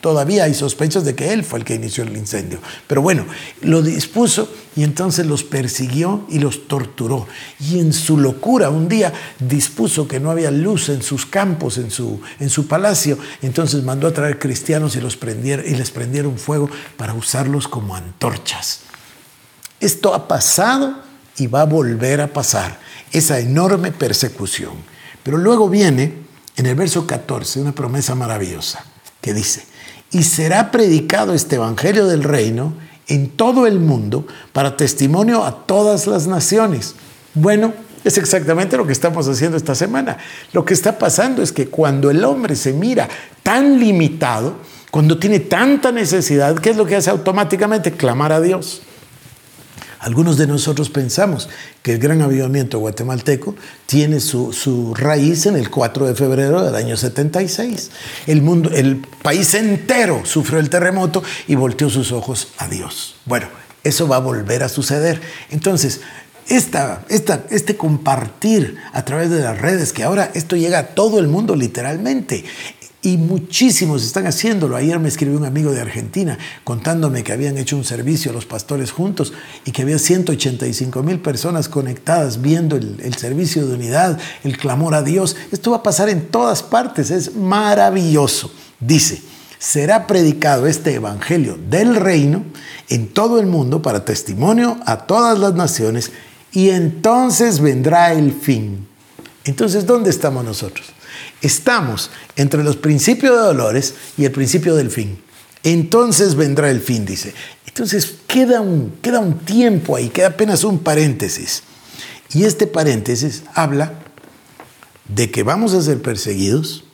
Todavía 0.00 0.44
hay 0.44 0.54
sospechas 0.54 1.04
de 1.04 1.14
que 1.14 1.32
él 1.32 1.42
fue 1.42 1.58
el 1.58 1.64
que 1.64 1.74
inició 1.74 2.04
el 2.04 2.16
incendio. 2.16 2.58
Pero 2.86 3.02
bueno, 3.02 3.24
lo 3.62 3.82
dispuso 3.82 4.48
y 4.76 4.84
entonces 4.84 5.26
los 5.26 5.42
persiguió 5.42 6.26
y 6.28 6.38
los 6.38 6.68
torturó. 6.68 7.26
Y 7.58 7.78
en 7.80 7.92
su 7.92 8.18
locura 8.18 8.70
un 8.70 8.88
día 8.88 9.12
dispuso 9.38 10.06
que 10.06 10.20
no 10.20 10.30
había 10.30 10.50
luz 10.50 10.90
en 10.90 11.02
sus 11.02 11.24
campos, 11.24 11.78
en 11.78 11.90
su, 11.90 12.20
en 12.38 12.50
su 12.50 12.66
palacio. 12.66 13.18
Entonces 13.42 13.82
mandó 13.82 14.06
a 14.06 14.12
traer 14.12 14.38
cristianos 14.38 14.96
y, 14.96 15.00
los 15.00 15.16
y 15.16 15.74
les 15.74 15.90
prendieron 15.90 16.38
fuego 16.38 16.68
para 16.96 17.14
usarlos 17.14 17.66
como 17.66 17.96
antorchas. 17.96 18.80
Esto 19.80 20.14
ha 20.14 20.28
pasado 20.28 21.02
y 21.38 21.46
va 21.46 21.62
a 21.62 21.66
volver 21.66 22.20
a 22.20 22.32
pasar, 22.32 22.78
esa 23.12 23.38
enorme 23.40 23.92
persecución. 23.92 24.72
Pero 25.22 25.38
luego 25.38 25.68
viene 25.68 26.14
en 26.56 26.66
el 26.66 26.74
verso 26.74 27.06
14 27.06 27.60
una 27.60 27.72
promesa 27.72 28.14
maravillosa 28.14 28.84
que 29.26 29.34
dice, 29.34 29.64
y 30.12 30.22
será 30.22 30.70
predicado 30.70 31.34
este 31.34 31.56
Evangelio 31.56 32.06
del 32.06 32.22
Reino 32.22 32.74
en 33.08 33.28
todo 33.28 33.66
el 33.66 33.80
mundo 33.80 34.24
para 34.52 34.76
testimonio 34.76 35.42
a 35.44 35.66
todas 35.66 36.06
las 36.06 36.28
naciones. 36.28 36.94
Bueno, 37.34 37.74
es 38.04 38.18
exactamente 38.18 38.76
lo 38.76 38.86
que 38.86 38.92
estamos 38.92 39.26
haciendo 39.26 39.56
esta 39.56 39.74
semana. 39.74 40.16
Lo 40.52 40.64
que 40.64 40.74
está 40.74 40.96
pasando 40.96 41.42
es 41.42 41.50
que 41.50 41.66
cuando 41.66 42.08
el 42.08 42.22
hombre 42.24 42.54
se 42.54 42.72
mira 42.72 43.08
tan 43.42 43.80
limitado, 43.80 44.58
cuando 44.92 45.18
tiene 45.18 45.40
tanta 45.40 45.90
necesidad, 45.90 46.56
¿qué 46.60 46.70
es 46.70 46.76
lo 46.76 46.86
que 46.86 46.94
hace 46.94 47.10
automáticamente? 47.10 47.90
Clamar 47.90 48.32
a 48.32 48.40
Dios. 48.40 48.82
Algunos 50.06 50.36
de 50.38 50.46
nosotros 50.46 50.88
pensamos 50.88 51.48
que 51.82 51.94
el 51.94 51.98
gran 51.98 52.22
avivamiento 52.22 52.78
guatemalteco 52.78 53.56
tiene 53.86 54.20
su, 54.20 54.94
raíz 54.96 55.46
en 55.46 55.56
el 55.56 55.68
4 55.68 56.06
de 56.06 56.14
febrero 56.14 56.64
del 56.64 56.76
año 56.76 56.96
76. 56.96 57.90
El, 58.28 58.40
mundo, 58.40 58.70
el 58.72 58.98
país 59.24 59.52
entero 59.54 60.22
sufrió 60.24 60.60
el 60.60 60.70
terremoto 60.70 61.24
y 61.48 61.56
volteó 61.56 61.90
sus 61.90 62.12
ojos 62.12 62.52
a 62.58 62.68
Dios. 62.68 63.16
Bueno, 63.24 63.48
eso 63.82 64.06
va 64.06 64.16
a 64.16 64.20
volver 64.20 64.62
a 64.62 64.68
suceder. 64.68 65.20
Entonces, 65.50 66.02
esta, 66.48 67.04
esta, 67.08 67.44
este 67.50 67.76
compartir 67.76 68.76
a 68.92 69.04
través 69.04 69.30
de 69.30 69.40
las 69.40 69.60
redes, 69.60 69.92
que 69.92 70.04
ahora 70.04 70.30
esto 70.34 70.56
llega 70.56 70.78
a 70.78 70.86
todo 70.88 71.18
el 71.18 71.28
mundo 71.28 71.56
literalmente, 71.56 72.44
y 73.06 73.18
muchísimos 73.18 74.04
están 74.04 74.26
haciéndolo. 74.26 74.74
Ayer 74.74 74.98
me 74.98 75.08
escribió 75.08 75.38
un 75.38 75.44
amigo 75.44 75.70
de 75.70 75.80
Argentina 75.80 76.36
contándome 76.64 77.22
que 77.22 77.32
habían 77.32 77.56
hecho 77.56 77.76
un 77.76 77.84
servicio 77.84 78.32
a 78.32 78.34
los 78.34 78.46
pastores 78.46 78.90
juntos 78.90 79.32
y 79.64 79.70
que 79.70 79.82
había 79.82 80.00
185 80.00 81.04
mil 81.04 81.20
personas 81.20 81.68
conectadas 81.68 82.42
viendo 82.42 82.74
el, 82.74 82.98
el 83.00 83.14
servicio 83.14 83.64
de 83.64 83.74
unidad, 83.74 84.18
el 84.42 84.58
clamor 84.58 84.94
a 84.94 85.02
Dios. 85.02 85.36
Esto 85.52 85.70
va 85.70 85.76
a 85.76 85.82
pasar 85.84 86.08
en 86.08 86.26
todas 86.26 86.64
partes, 86.64 87.12
es 87.12 87.36
maravilloso. 87.36 88.50
Dice, 88.80 89.22
será 89.60 90.08
predicado 90.08 90.66
este 90.66 90.94
evangelio 90.94 91.56
del 91.70 91.94
reino 91.94 92.42
en 92.88 93.06
todo 93.06 93.38
el 93.38 93.46
mundo 93.46 93.82
para 93.82 94.04
testimonio 94.04 94.78
a 94.84 95.06
todas 95.06 95.38
las 95.38 95.54
naciones 95.54 96.10
y 96.56 96.70
entonces 96.70 97.60
vendrá 97.60 98.14
el 98.14 98.32
fin. 98.32 98.88
Entonces, 99.44 99.84
¿dónde 99.84 100.08
estamos 100.08 100.42
nosotros? 100.42 100.86
Estamos 101.42 102.10
entre 102.34 102.64
los 102.64 102.78
principios 102.78 103.36
de 103.36 103.42
dolores 103.42 103.92
y 104.16 104.24
el 104.24 104.32
principio 104.32 104.74
del 104.74 104.90
fin. 104.90 105.20
Entonces 105.64 106.34
vendrá 106.34 106.70
el 106.70 106.80
fin, 106.80 107.04
dice. 107.04 107.34
Entonces 107.66 108.14
queda 108.26 108.62
un, 108.62 108.96
queda 109.02 109.18
un 109.18 109.38
tiempo 109.40 109.96
ahí, 109.96 110.08
queda 110.08 110.28
apenas 110.28 110.64
un 110.64 110.78
paréntesis. 110.78 111.62
Y 112.32 112.44
este 112.44 112.66
paréntesis 112.66 113.42
habla 113.52 113.92
de 115.14 115.30
que 115.30 115.42
vamos 115.42 115.74
a 115.74 115.82
ser 115.82 116.00
perseguidos, 116.00 116.84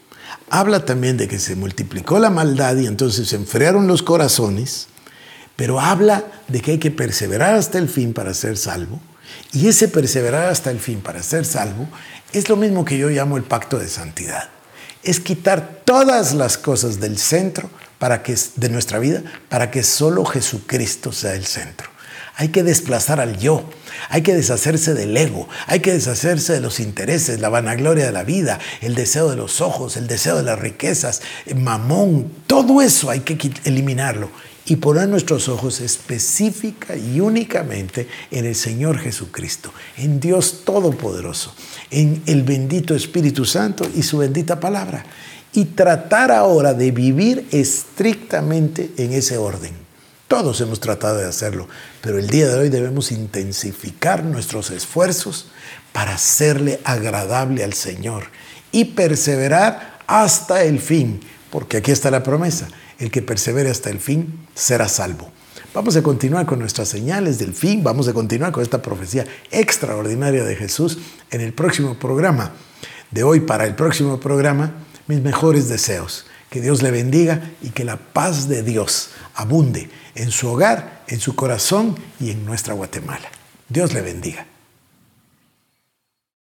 habla 0.51 0.85
también 0.85 1.17
de 1.17 1.29
que 1.29 1.39
se 1.39 1.55
multiplicó 1.55 2.19
la 2.19 2.31
maldad 2.31 2.75
y 2.79 2.89
entonces 2.89 3.29
se 3.29 3.37
enfriaron 3.37 3.87
los 3.87 4.03
corazones, 4.03 4.89
pero 5.55 5.79
habla 5.79 6.25
de 6.49 6.61
que 6.61 6.73
hay 6.73 6.79
que 6.79 6.91
perseverar 6.91 7.55
hasta 7.55 7.79
el 7.79 7.89
fin 7.89 8.13
para 8.13 8.35
ser 8.35 8.57
salvo. 8.57 9.01
Y 9.53 9.69
ese 9.69 9.89
perseverar 9.89 10.49
hasta 10.49 10.71
el 10.71 10.81
fin 10.81 11.01
para 11.01 11.23
ser 11.23 11.45
salvo 11.45 11.89
es 12.33 12.49
lo 12.49 12.57
mismo 12.57 12.85
que 12.85 12.99
yo 12.99 13.09
llamo 13.09 13.37
el 13.37 13.43
pacto 13.43 13.79
de 13.79 13.89
santidad. 13.89 14.49
Es 15.03 15.21
quitar 15.21 15.83
todas 15.85 16.33
las 16.35 16.57
cosas 16.57 17.01
del 17.01 17.19
centro 17.19 17.69
para 17.99 18.23
que, 18.23 18.37
de 18.57 18.69
nuestra 18.69 18.99
vida 18.99 19.23
para 19.49 19.71
que 19.71 19.83
solo 19.83 20.25
Jesucristo 20.25 21.13
sea 21.13 21.35
el 21.35 21.47
centro. 21.47 21.91
Hay 22.37 22.49
que 22.49 22.63
desplazar 22.63 23.21
al 23.21 23.39
yo, 23.39 23.69
hay 24.09 24.23
que 24.23 24.35
deshacerse 24.35 24.95
del 24.95 25.15
ego, 25.15 25.49
hay 25.67 25.81
que 25.81 25.93
deshacerse 25.93 26.55
de 26.55 26.61
los 26.61 26.81
intereses, 26.81 27.41
la 27.41 27.51
vanagloria 27.51 28.07
de 28.07 28.13
la 28.13 28.25
vida, 28.25 28.59
el 28.81 28.95
deseo 28.95 29.29
de 29.29 29.37
los 29.37 29.61
ojos, 29.61 29.99
el 29.99 30.07
deseo 30.07 30.37
de 30.37 30.43
las 30.43 30.59
riquezas, 30.59 31.21
mamón, 31.55 32.33
todo 32.47 32.81
eso 32.81 33.11
hay 33.11 33.21
que 33.21 33.53
eliminarlo 33.65 34.31
y 34.65 34.77
poner 34.77 35.09
nuestros 35.09 35.49
ojos 35.49 35.81
específica 35.81 36.97
y 36.97 37.21
únicamente 37.21 38.09
en 38.31 38.47
el 38.47 38.55
Señor 38.55 38.99
Jesucristo, 38.99 39.73
en 39.97 40.21
Dios 40.21 40.63
Todopoderoso, 40.65 41.55
en 41.91 42.23
el 42.27 42.45
bendito 42.45 42.95
Espíritu 42.95 43.45
Santo 43.45 43.89
y 43.95 44.03
su 44.03 44.19
bendita 44.19 44.61
palabra. 44.61 45.05
Y 45.55 45.67
tratar 45.67 46.31
ahora 46.31 46.73
de 46.73 46.93
vivir 46.93 47.47
estrictamente 47.51 48.91
en 48.97 49.13
ese 49.13 49.37
orden. 49.37 49.73
Todos 50.27 50.59
hemos 50.63 50.81
tratado 50.81 51.19
de 51.19 51.27
hacerlo, 51.27 51.69
pero 52.01 52.19
el 52.19 52.29
día 52.29 52.49
de 52.49 52.59
hoy 52.59 52.69
debemos 52.71 53.13
intensificar 53.13 54.25
nuestros 54.25 54.71
esfuerzos 54.71 55.49
para 55.93 56.15
hacerle 56.15 56.81
agradable 56.85 57.65
al 57.65 57.75
Señor 57.75 58.29
y 58.71 58.87
perseverar 58.87 59.99
hasta 60.07 60.63
el 60.63 60.81
fin, 60.81 61.21
porque 61.51 61.79
aquí 61.79 61.91
está 61.91 62.11
la 62.11 62.23
promesa 62.23 62.69
el 63.03 63.11
que 63.11 63.21
persevere 63.21 63.69
hasta 63.69 63.91
el 63.91 63.99
fin 63.99 64.47
será 64.55 64.89
salvo. 64.89 65.31
Vamos 65.75 65.97
a 65.97 66.03
continuar 66.03 66.47
con 66.47 66.61
nuestras 66.61 66.89
señales 66.89 67.39
del 67.39 67.53
fin, 67.53 67.83
vamos 67.83 68.07
a 68.07 68.13
continuar 68.13 68.53
con 68.53 68.63
esta 68.63 68.81
profecía 68.81 69.27
extraordinaria 69.51 70.45
de 70.45 70.55
Jesús 70.55 70.99
en 71.31 71.41
el 71.41 71.53
próximo 71.53 71.99
programa. 71.99 72.53
De 73.11 73.25
hoy 73.25 73.41
para 73.41 73.67
el 73.67 73.75
próximo 73.75 74.21
programa, 74.21 74.73
mis 75.09 75.21
mejores 75.21 75.69
deseos. 75.69 76.27
Que 76.49 76.61
Dios 76.61 76.83
le 76.83 76.91
bendiga 76.91 77.51
y 77.63 77.71
que 77.71 77.85
la 77.85 77.97
paz 77.97 78.49
de 78.49 78.63
Dios 78.63 79.11
abunde 79.35 79.91
en 80.15 80.31
su 80.31 80.49
hogar, 80.49 81.03
en 81.09 81.19
su 81.19 81.35
corazón 81.35 81.97
y 82.21 82.31
en 82.31 82.45
nuestra 82.45 82.75
Guatemala. 82.75 83.29
Dios 83.69 83.95
le 83.95 84.03
bendiga. 84.03 84.52